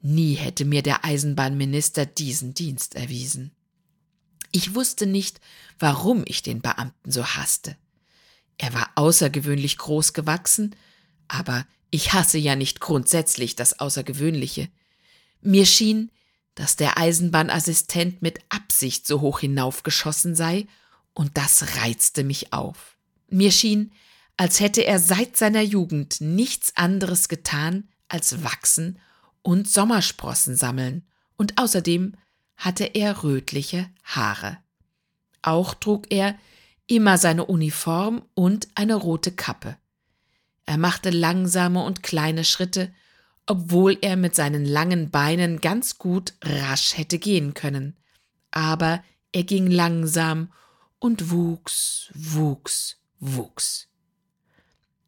Nie 0.00 0.34
hätte 0.34 0.64
mir 0.64 0.82
der 0.82 1.04
Eisenbahnminister 1.04 2.06
diesen 2.06 2.54
Dienst 2.54 2.96
erwiesen. 2.96 3.52
Ich 4.50 4.74
wusste 4.74 5.06
nicht, 5.06 5.40
warum 5.78 6.24
ich 6.26 6.42
den 6.42 6.60
Beamten 6.60 7.10
so 7.10 7.24
hasste. 7.24 7.76
Er 8.62 8.72
war 8.74 8.90
außergewöhnlich 8.94 9.76
groß 9.76 10.12
gewachsen, 10.12 10.76
aber 11.26 11.66
ich 11.90 12.12
hasse 12.12 12.38
ja 12.38 12.54
nicht 12.54 12.78
grundsätzlich 12.78 13.56
das 13.56 13.80
Außergewöhnliche. 13.80 14.68
Mir 15.40 15.66
schien, 15.66 16.12
dass 16.54 16.76
der 16.76 16.96
Eisenbahnassistent 16.96 18.22
mit 18.22 18.38
Absicht 18.50 19.04
so 19.04 19.20
hoch 19.20 19.40
hinaufgeschossen 19.40 20.36
sei, 20.36 20.68
und 21.12 21.36
das 21.36 21.76
reizte 21.76 22.22
mich 22.22 22.52
auf. 22.52 22.96
Mir 23.28 23.50
schien, 23.50 23.90
als 24.36 24.60
hätte 24.60 24.86
er 24.86 25.00
seit 25.00 25.36
seiner 25.36 25.62
Jugend 25.62 26.20
nichts 26.20 26.76
anderes 26.76 27.26
getan, 27.28 27.88
als 28.06 28.44
wachsen 28.44 29.00
und 29.42 29.68
Sommersprossen 29.68 30.54
sammeln, 30.54 31.04
und 31.36 31.58
außerdem 31.58 32.14
hatte 32.56 32.84
er 32.84 33.24
rötliche 33.24 33.90
Haare. 34.04 34.58
Auch 35.42 35.74
trug 35.74 36.12
er 36.12 36.38
immer 36.86 37.18
seine 37.18 37.46
Uniform 37.46 38.22
und 38.34 38.68
eine 38.74 38.94
rote 38.94 39.32
Kappe. 39.32 39.76
Er 40.66 40.78
machte 40.78 41.10
langsame 41.10 41.82
und 41.82 42.02
kleine 42.02 42.44
Schritte, 42.44 42.92
obwohl 43.46 43.98
er 44.00 44.16
mit 44.16 44.34
seinen 44.34 44.64
langen 44.64 45.10
Beinen 45.10 45.60
ganz 45.60 45.98
gut 45.98 46.34
rasch 46.42 46.96
hätte 46.96 47.18
gehen 47.18 47.54
können. 47.54 47.96
Aber 48.50 49.02
er 49.32 49.44
ging 49.44 49.66
langsam 49.66 50.52
und 50.98 51.30
wuchs, 51.30 52.10
wuchs, 52.14 52.96
wuchs. 53.18 53.88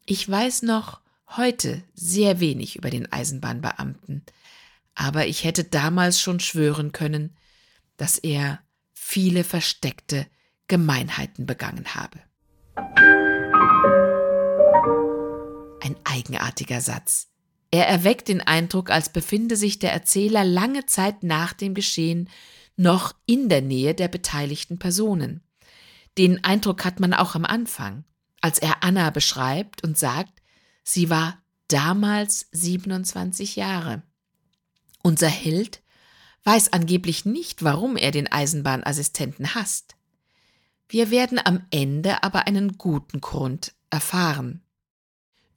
Ich 0.06 0.28
weiß 0.28 0.62
noch 0.62 1.00
heute 1.36 1.82
sehr 1.94 2.40
wenig 2.40 2.76
über 2.76 2.90
den 2.90 3.10
Eisenbahnbeamten, 3.10 4.24
aber 4.94 5.26
ich 5.26 5.44
hätte 5.44 5.64
damals 5.64 6.20
schon 6.20 6.40
schwören 6.40 6.92
können, 6.92 7.36
dass 7.96 8.18
er 8.18 8.60
viele 8.92 9.44
versteckte 9.44 10.26
Gemeinheiten 10.68 11.46
begangen 11.46 11.94
habe. 11.94 12.20
Ein 15.80 15.96
eigenartiger 16.04 16.80
Satz. 16.80 17.28
Er 17.70 17.88
erweckt 17.88 18.28
den 18.28 18.40
Eindruck, 18.40 18.90
als 18.90 19.08
befinde 19.08 19.56
sich 19.56 19.78
der 19.78 19.92
Erzähler 19.92 20.44
lange 20.44 20.86
Zeit 20.86 21.22
nach 21.22 21.52
dem 21.52 21.74
Geschehen 21.74 22.30
noch 22.76 23.14
in 23.26 23.48
der 23.48 23.62
Nähe 23.62 23.94
der 23.94 24.08
beteiligten 24.08 24.78
Personen. 24.78 25.42
Den 26.16 26.44
Eindruck 26.44 26.84
hat 26.84 27.00
man 27.00 27.12
auch 27.12 27.34
am 27.34 27.44
Anfang, 27.44 28.04
als 28.40 28.58
er 28.58 28.84
Anna 28.84 29.10
beschreibt 29.10 29.82
und 29.82 29.98
sagt, 29.98 30.40
sie 30.82 31.10
war 31.10 31.42
damals 31.68 32.46
27 32.52 33.56
Jahre. 33.56 34.02
Unser 35.02 35.28
Held 35.28 35.82
weiß 36.44 36.72
angeblich 36.72 37.24
nicht, 37.24 37.64
warum 37.64 37.96
er 37.96 38.10
den 38.10 38.30
Eisenbahnassistenten 38.30 39.54
hasst. 39.54 39.96
Wir 40.94 41.10
werden 41.10 41.40
am 41.44 41.66
Ende 41.72 42.22
aber 42.22 42.46
einen 42.46 42.78
guten 42.78 43.20
Grund 43.20 43.74
erfahren. 43.90 44.62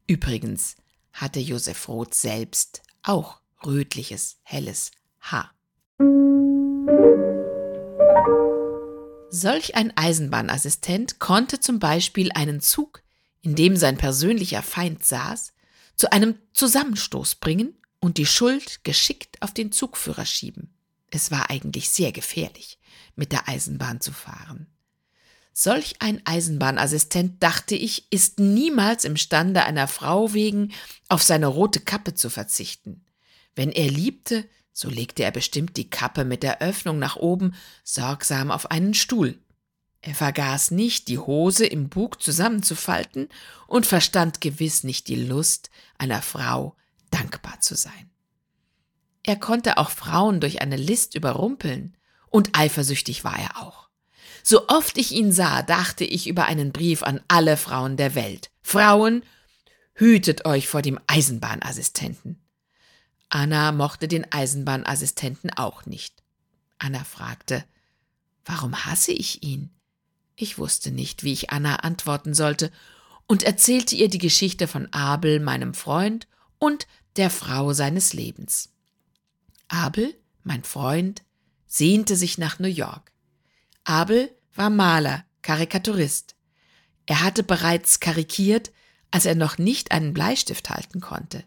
Übrigens 0.08 0.78
hatte 1.14 1.40
Josef 1.40 1.88
Roth 1.88 2.16
selbst 2.16 2.82
auch 3.04 3.40
rötliches, 3.64 4.40
helles 4.42 4.90
Haar. 5.20 5.54
Solch 9.30 9.76
ein 9.76 9.96
Eisenbahnassistent 9.96 11.20
konnte 11.20 11.60
zum 11.60 11.78
Beispiel 11.78 12.32
einen 12.32 12.60
Zug, 12.60 13.04
in 13.42 13.54
dem 13.54 13.78
sein 13.78 13.98
persönlicher 13.98 14.64
Feind 14.64 15.06
saß, 15.06 15.54
zu 15.96 16.12
einem 16.12 16.40
Zusammenstoß 16.54 17.36
bringen 17.36 17.78
und 18.00 18.18
die 18.18 18.26
Schuld 18.26 18.84
geschickt 18.84 19.40
auf 19.44 19.54
den 19.54 19.72
Zugführer 19.72 20.26
schieben. 20.26 20.74
Es 21.12 21.30
war 21.30 21.52
eigentlich 21.52 21.92
sehr 21.92 22.12
gefährlich, 22.12 22.80
mit 23.16 23.32
der 23.32 23.48
Eisenbahn 23.48 24.02
zu 24.02 24.12
fahren. 24.12 24.66
Solch 25.60 25.96
ein 26.02 26.22
Eisenbahnassistent, 26.24 27.42
dachte 27.42 27.74
ich, 27.74 28.12
ist 28.12 28.38
niemals 28.38 29.06
imstande, 29.06 29.64
einer 29.64 29.88
Frau 29.88 30.36
wegen 30.36 30.72
auf 31.10 31.24
seine 31.24 31.48
rote 31.48 31.80
Kappe 31.80 32.14
zu 32.14 32.30
verzichten. 32.30 33.04
Wenn 33.56 33.72
er 33.72 33.90
liebte, 33.90 34.48
so 34.72 34.88
legte 34.88 35.24
er 35.24 35.32
bestimmt 35.32 35.76
die 35.76 35.90
Kappe 35.90 36.26
mit 36.26 36.44
der 36.44 36.62
Öffnung 36.62 37.00
nach 37.00 37.16
oben 37.16 37.56
sorgsam 37.84 38.52
auf 38.52 38.70
einen 38.70 38.94
Stuhl. 38.94 39.40
Er 40.02 40.14
vergaß 40.14 40.70
nicht, 40.70 41.08
die 41.08 41.18
Hose 41.18 41.66
im 41.66 41.90
Bug 41.90 42.22
zusammenzufalten 42.22 43.28
und 43.66 43.88
verstand 43.88 44.42
gewiss 44.42 44.84
nicht 44.84 45.08
die 45.08 45.16
Lust, 45.16 45.72
einer 45.98 46.22
Frau 46.22 46.76
dankbar 47.10 47.62
zu 47.62 47.74
sein. 47.74 48.12
Er 49.24 49.38
konnte 49.38 49.80
auch 49.80 49.90
Frauen 49.90 50.40
durch 50.40 50.62
eine 50.62 50.78
List 50.78 51.16
überrumpeln, 51.16 51.98
und 52.30 52.56
eifersüchtig 52.56 53.24
war 53.24 53.40
er 53.40 53.58
auch. 53.58 53.87
So 54.50 54.70
oft 54.70 54.98
ich 54.98 55.12
ihn 55.12 55.34
sah, 55.34 55.62
dachte 55.62 56.06
ich 56.06 56.26
über 56.26 56.46
einen 56.46 56.72
Brief 56.72 57.04
an 57.04 57.20
alle 57.28 57.58
Frauen 57.58 57.98
der 57.98 58.16
Welt. 58.16 58.50
Frauen, 58.62 59.24
hütet 59.94 60.46
euch 60.46 60.70
vor 60.70 60.82
dem 60.82 60.98
Eisenbahnassistenten. 61.06 62.42
Anna 63.28 63.74
mochte 63.74 64.08
den 64.08 64.32
Eisenbahnassistenten 64.32 65.52
auch 65.52 65.86
nicht. 65.86 66.24
Anna 66.80 67.04
fragte, 67.04 67.66
warum 68.46 68.86
hasse 68.86 69.12
ich 69.12 69.44
ihn? 69.44 69.70
Ich 70.38 70.58
wusste 70.58 70.92
nicht, 70.92 71.26
wie 71.26 71.34
ich 71.34 71.50
Anna 71.50 71.80
antworten 71.80 72.34
sollte 72.34 72.72
und 73.26 73.44
erzählte 73.44 73.98
ihr 73.98 74.08
die 74.08 74.18
Geschichte 74.18 74.70
von 74.70 74.88
Abel, 74.94 75.42
meinem 75.42 75.74
Freund, 75.74 76.26
und 76.58 76.88
der 77.18 77.32
Frau 77.32 77.74
seines 77.74 78.14
Lebens. 78.14 78.70
Abel, 79.68 80.16
mein 80.44 80.64
Freund, 80.64 81.24
sehnte 81.66 82.16
sich 82.16 82.38
nach 82.38 82.60
New 82.60 82.70
York. 82.70 83.12
Abel 83.84 84.37
war 84.58 84.70
Maler, 84.70 85.26
Karikaturist. 85.42 86.36
Er 87.06 87.22
hatte 87.22 87.44
bereits 87.44 88.00
karikiert, 88.00 88.72
als 89.12 89.26
er 89.26 89.36
noch 89.36 89.58
nicht 89.58 89.92
einen 89.92 90.14
Bleistift 90.14 90.70
halten 90.70 91.00
konnte. 91.00 91.44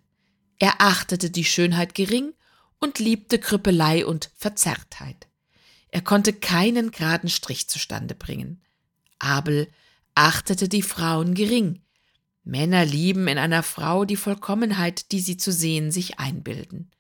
Er 0.59 0.81
achtete 0.81 1.31
die 1.31 1.45
Schönheit 1.45 1.95
gering 1.95 2.33
und 2.79 2.99
liebte 2.99 3.39
Krüppelei 3.39 4.07
und 4.07 4.31
Verzerrtheit. 4.37 5.29
Er 5.89 6.03
konnte 6.03 6.33
keinen 6.33 6.91
geraden 6.91 7.29
Strich 7.29 7.69
zustande 7.69 8.15
bringen. 8.15 8.63
Abel 9.19 9.69
achtete 10.15 10.69
die 10.69 10.83
Frauen 10.83 11.35
gering. 11.35 11.83
Männer 12.45 12.85
lieben 12.85 13.29
in 13.29 13.39
einer 13.39 13.63
Frau 13.63 14.05
die 14.05 14.17
Vollkommenheit, 14.17 15.13
die 15.13 15.21
sie 15.21 15.37
zu 15.37 15.53
sehen 15.53 15.91
sich 15.91 16.19
einbilden. 16.19 16.91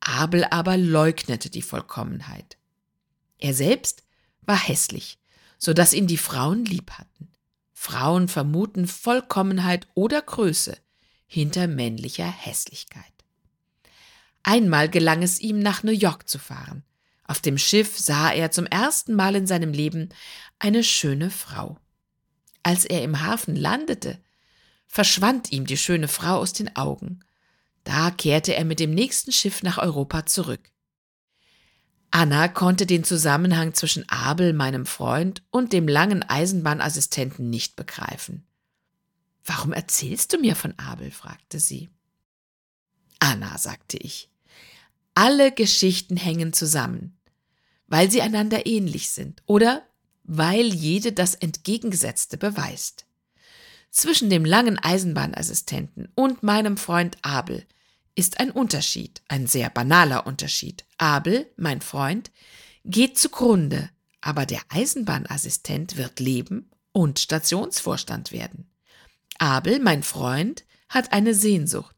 Abel 0.00 0.44
aber 0.44 0.76
leugnete 0.76 1.50
die 1.50 1.62
Vollkommenheit. 1.62 2.56
Er 3.38 3.54
selbst 3.54 4.05
war 4.46 4.58
hässlich, 4.58 5.18
so 5.58 5.72
dass 5.72 5.92
ihn 5.92 6.06
die 6.06 6.16
Frauen 6.16 6.64
lieb 6.64 6.92
hatten. 6.92 7.28
Frauen 7.72 8.28
vermuten 8.28 8.86
Vollkommenheit 8.86 9.86
oder 9.94 10.22
Größe 10.22 10.76
hinter 11.26 11.66
männlicher 11.66 12.30
Hässlichkeit. 12.30 13.04
Einmal 14.42 14.88
gelang 14.88 15.22
es 15.22 15.40
ihm, 15.40 15.58
nach 15.58 15.82
New 15.82 15.92
York 15.92 16.28
zu 16.28 16.38
fahren. 16.38 16.84
Auf 17.24 17.40
dem 17.40 17.58
Schiff 17.58 17.98
sah 17.98 18.30
er 18.30 18.52
zum 18.52 18.66
ersten 18.66 19.14
Mal 19.14 19.34
in 19.34 19.46
seinem 19.46 19.72
Leben 19.72 20.10
eine 20.58 20.84
schöne 20.84 21.30
Frau. 21.30 21.78
Als 22.62 22.84
er 22.84 23.02
im 23.02 23.20
Hafen 23.22 23.56
landete, 23.56 24.20
verschwand 24.86 25.52
ihm 25.52 25.66
die 25.66 25.76
schöne 25.76 26.08
Frau 26.08 26.36
aus 26.36 26.52
den 26.52 26.74
Augen. 26.76 27.20
Da 27.84 28.10
kehrte 28.10 28.54
er 28.54 28.64
mit 28.64 28.80
dem 28.80 28.92
nächsten 28.94 29.32
Schiff 29.32 29.62
nach 29.62 29.78
Europa 29.78 30.26
zurück. 30.26 30.70
Anna 32.18 32.48
konnte 32.48 32.86
den 32.86 33.04
Zusammenhang 33.04 33.74
zwischen 33.74 34.08
Abel, 34.08 34.54
meinem 34.54 34.86
Freund, 34.86 35.42
und 35.50 35.74
dem 35.74 35.86
langen 35.86 36.22
Eisenbahnassistenten 36.22 37.50
nicht 37.50 37.76
begreifen. 37.76 38.46
Warum 39.44 39.74
erzählst 39.74 40.32
du 40.32 40.38
mir 40.38 40.56
von 40.56 40.72
Abel? 40.78 41.10
fragte 41.10 41.60
sie. 41.60 41.90
Anna, 43.18 43.58
sagte 43.58 43.98
ich, 43.98 44.30
alle 45.12 45.52
Geschichten 45.52 46.16
hängen 46.16 46.54
zusammen, 46.54 47.18
weil 47.86 48.10
sie 48.10 48.22
einander 48.22 48.64
ähnlich 48.64 49.10
sind 49.10 49.42
oder 49.44 49.82
weil 50.24 50.72
jede 50.72 51.12
das 51.12 51.34
Entgegengesetzte 51.34 52.38
beweist. 52.38 53.04
Zwischen 53.90 54.30
dem 54.30 54.46
langen 54.46 54.78
Eisenbahnassistenten 54.78 56.08
und 56.14 56.42
meinem 56.42 56.78
Freund 56.78 57.18
Abel 57.20 57.66
ist 58.16 58.40
ein 58.40 58.50
Unterschied, 58.50 59.22
ein 59.28 59.46
sehr 59.46 59.70
banaler 59.70 60.26
Unterschied. 60.26 60.84
Abel, 60.98 61.46
mein 61.56 61.80
Freund, 61.80 62.32
geht 62.84 63.18
zugrunde, 63.18 63.90
aber 64.20 64.46
der 64.46 64.62
Eisenbahnassistent 64.70 65.96
wird 65.96 66.18
leben 66.18 66.70
und 66.92 67.20
Stationsvorstand 67.20 68.32
werden. 68.32 68.70
Abel, 69.38 69.78
mein 69.78 70.02
Freund, 70.02 70.64
hat 70.88 71.12
eine 71.12 71.34
Sehnsucht. 71.34 71.94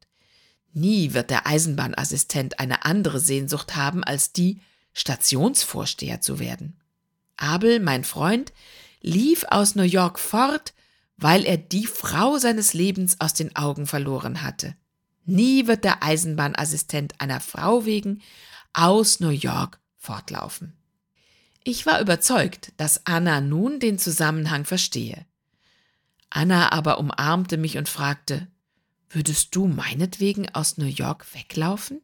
Nie 0.73 1.15
wird 1.15 1.31
der 1.31 1.47
Eisenbahnassistent 1.47 2.59
eine 2.59 2.85
andere 2.85 3.21
Sehnsucht 3.21 3.77
haben, 3.77 4.05
als 4.05 4.33
die, 4.33 4.61
Stationsvorsteher 4.93 6.21
zu 6.21 6.41
werden. 6.41 6.81
Abel, 7.37 7.79
mein 7.79 8.03
Freund, 8.03 8.53
lief 9.01 9.45
aus 9.49 9.77
New 9.77 9.85
York 9.85 10.19
fort, 10.19 10.75
weil 11.17 11.45
er 11.45 11.57
die 11.57 11.87
Frau 11.87 12.39
seines 12.39 12.75
Lebens 12.75 13.21
aus 13.21 13.33
den 13.33 13.55
Augen 13.55 13.87
verloren 13.87 14.43
hatte. 14.43 14.75
Nie 15.29 15.67
wird 15.67 15.85
der 15.85 16.03
Eisenbahnassistent 16.03 17.21
einer 17.21 17.41
Frau 17.41 17.85
wegen 17.85 18.23
aus 18.73 19.21
New 19.21 19.29
York 19.29 19.79
fortlaufen. 19.99 20.73
Ich 21.65 21.85
war 21.85 22.01
überzeugt, 22.01 22.73
dass 22.79 23.05
Anna 23.05 23.43
nun 23.43 23.79
den 23.79 23.99
Zusammenhang 23.99 24.65
verstehe. 24.65 25.27
Anna 26.31 26.73
aber 26.73 26.99
umarmte 26.99 27.59
mich 27.59 27.77
und 27.77 27.91
fragte, 27.91 28.49
würdest 29.11 29.55
du 29.55 29.67
meinetwegen 29.67 30.49
aus 30.55 30.79
New 30.79 30.87
York 30.87 31.27
weglaufen? 31.35 32.01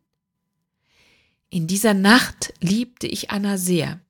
In 1.49 1.67
dieser 1.67 1.95
Nacht 1.95 2.53
liebte 2.61 3.07
ich 3.07 3.31
Anna 3.31 3.57
sehr, 3.57 4.01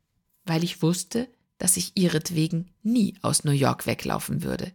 weil 0.44 0.64
ich 0.64 0.82
wusste, 0.82 1.28
dass 1.58 1.76
ich 1.76 1.92
ihretwegen 1.94 2.72
nie 2.82 3.16
aus 3.22 3.44
New 3.44 3.52
York 3.52 3.86
weglaufen 3.86 4.42
würde. 4.42 4.72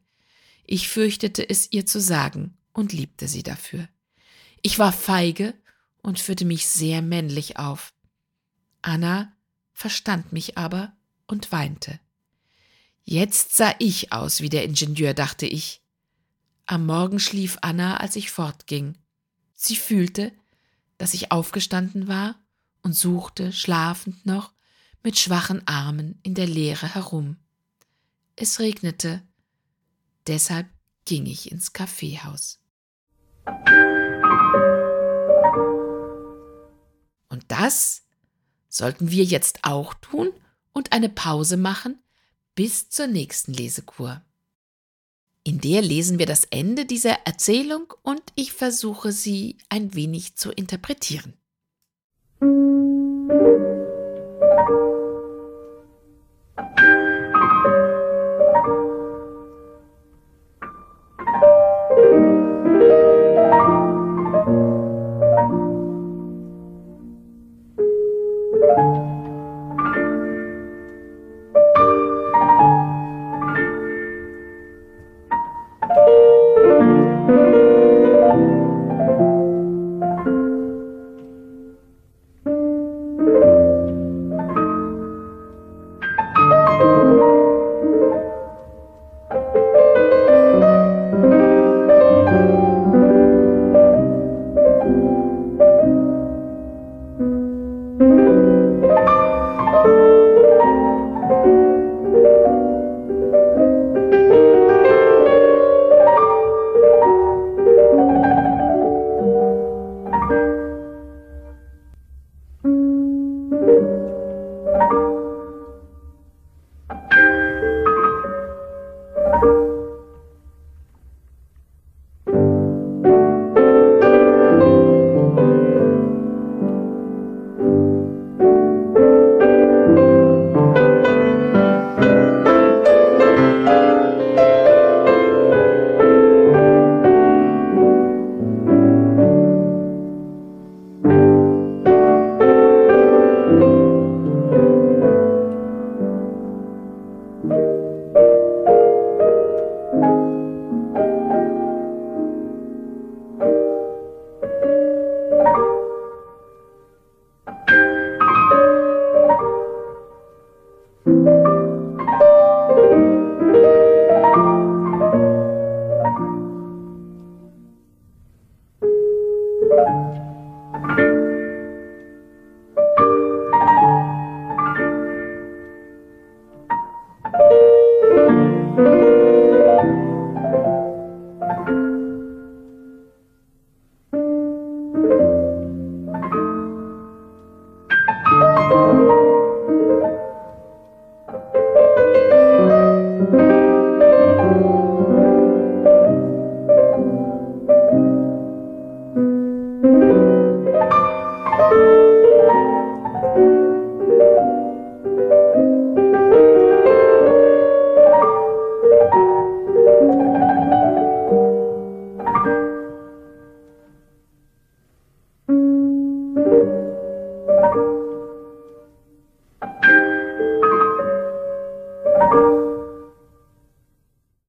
Ich 0.65 0.87
fürchtete 0.87 1.49
es 1.49 1.69
ihr 1.73 1.85
zu 1.85 1.99
sagen 1.99 2.57
und 2.71 2.93
liebte 2.93 3.27
sie 3.27 3.43
dafür. 3.43 3.89
Ich 4.61 4.79
war 4.79 4.91
feige 4.91 5.53
und 6.01 6.19
führte 6.19 6.45
mich 6.45 6.67
sehr 6.67 7.01
männlich 7.01 7.57
auf. 7.57 7.93
Anna 8.81 9.33
verstand 9.73 10.33
mich 10.33 10.57
aber 10.57 10.93
und 11.27 11.51
weinte. 11.51 11.99
Jetzt 13.03 13.55
sah 13.55 13.73
ich 13.79 14.11
aus 14.11 14.41
wie 14.41 14.49
der 14.49 14.63
Ingenieur, 14.63 15.13
dachte 15.13 15.45
ich. 15.45 15.81
Am 16.65 16.85
Morgen 16.85 17.19
schlief 17.19 17.57
Anna, 17.61 17.97
als 17.97 18.15
ich 18.15 18.31
fortging. 18.31 18.97
Sie 19.55 19.75
fühlte, 19.75 20.31
dass 20.97 21.13
ich 21.13 21.31
aufgestanden 21.31 22.07
war 22.07 22.35
und 22.83 22.93
suchte, 22.93 23.51
schlafend 23.51 24.25
noch, 24.25 24.53
mit 25.01 25.17
schwachen 25.17 25.65
Armen 25.67 26.19
in 26.23 26.35
der 26.35 26.47
Leere 26.47 26.93
herum. 26.93 27.37
Es 28.35 28.59
regnete, 28.59 29.21
deshalb 30.27 30.67
ging 31.05 31.25
ich 31.25 31.51
ins 31.51 31.73
Kaffeehaus. 31.73 32.59
Und 37.29 37.45
das 37.47 38.03
sollten 38.67 39.11
wir 39.11 39.23
jetzt 39.23 39.59
auch 39.63 39.93
tun 39.95 40.31
und 40.73 40.91
eine 40.91 41.09
Pause 41.09 41.57
machen 41.57 41.99
bis 42.55 42.89
zur 42.89 43.07
nächsten 43.07 43.53
Lesekur. 43.53 44.21
In 45.43 45.61
der 45.61 45.81
lesen 45.81 46.19
wir 46.19 46.25
das 46.25 46.43
Ende 46.45 46.85
dieser 46.85 47.25
Erzählung 47.25 47.93
und 48.03 48.21
ich 48.35 48.53
versuche 48.53 49.11
sie 49.11 49.57
ein 49.69 49.95
wenig 49.95 50.35
zu 50.35 50.51
interpretieren. 50.51 51.33
Musik 52.41 54.88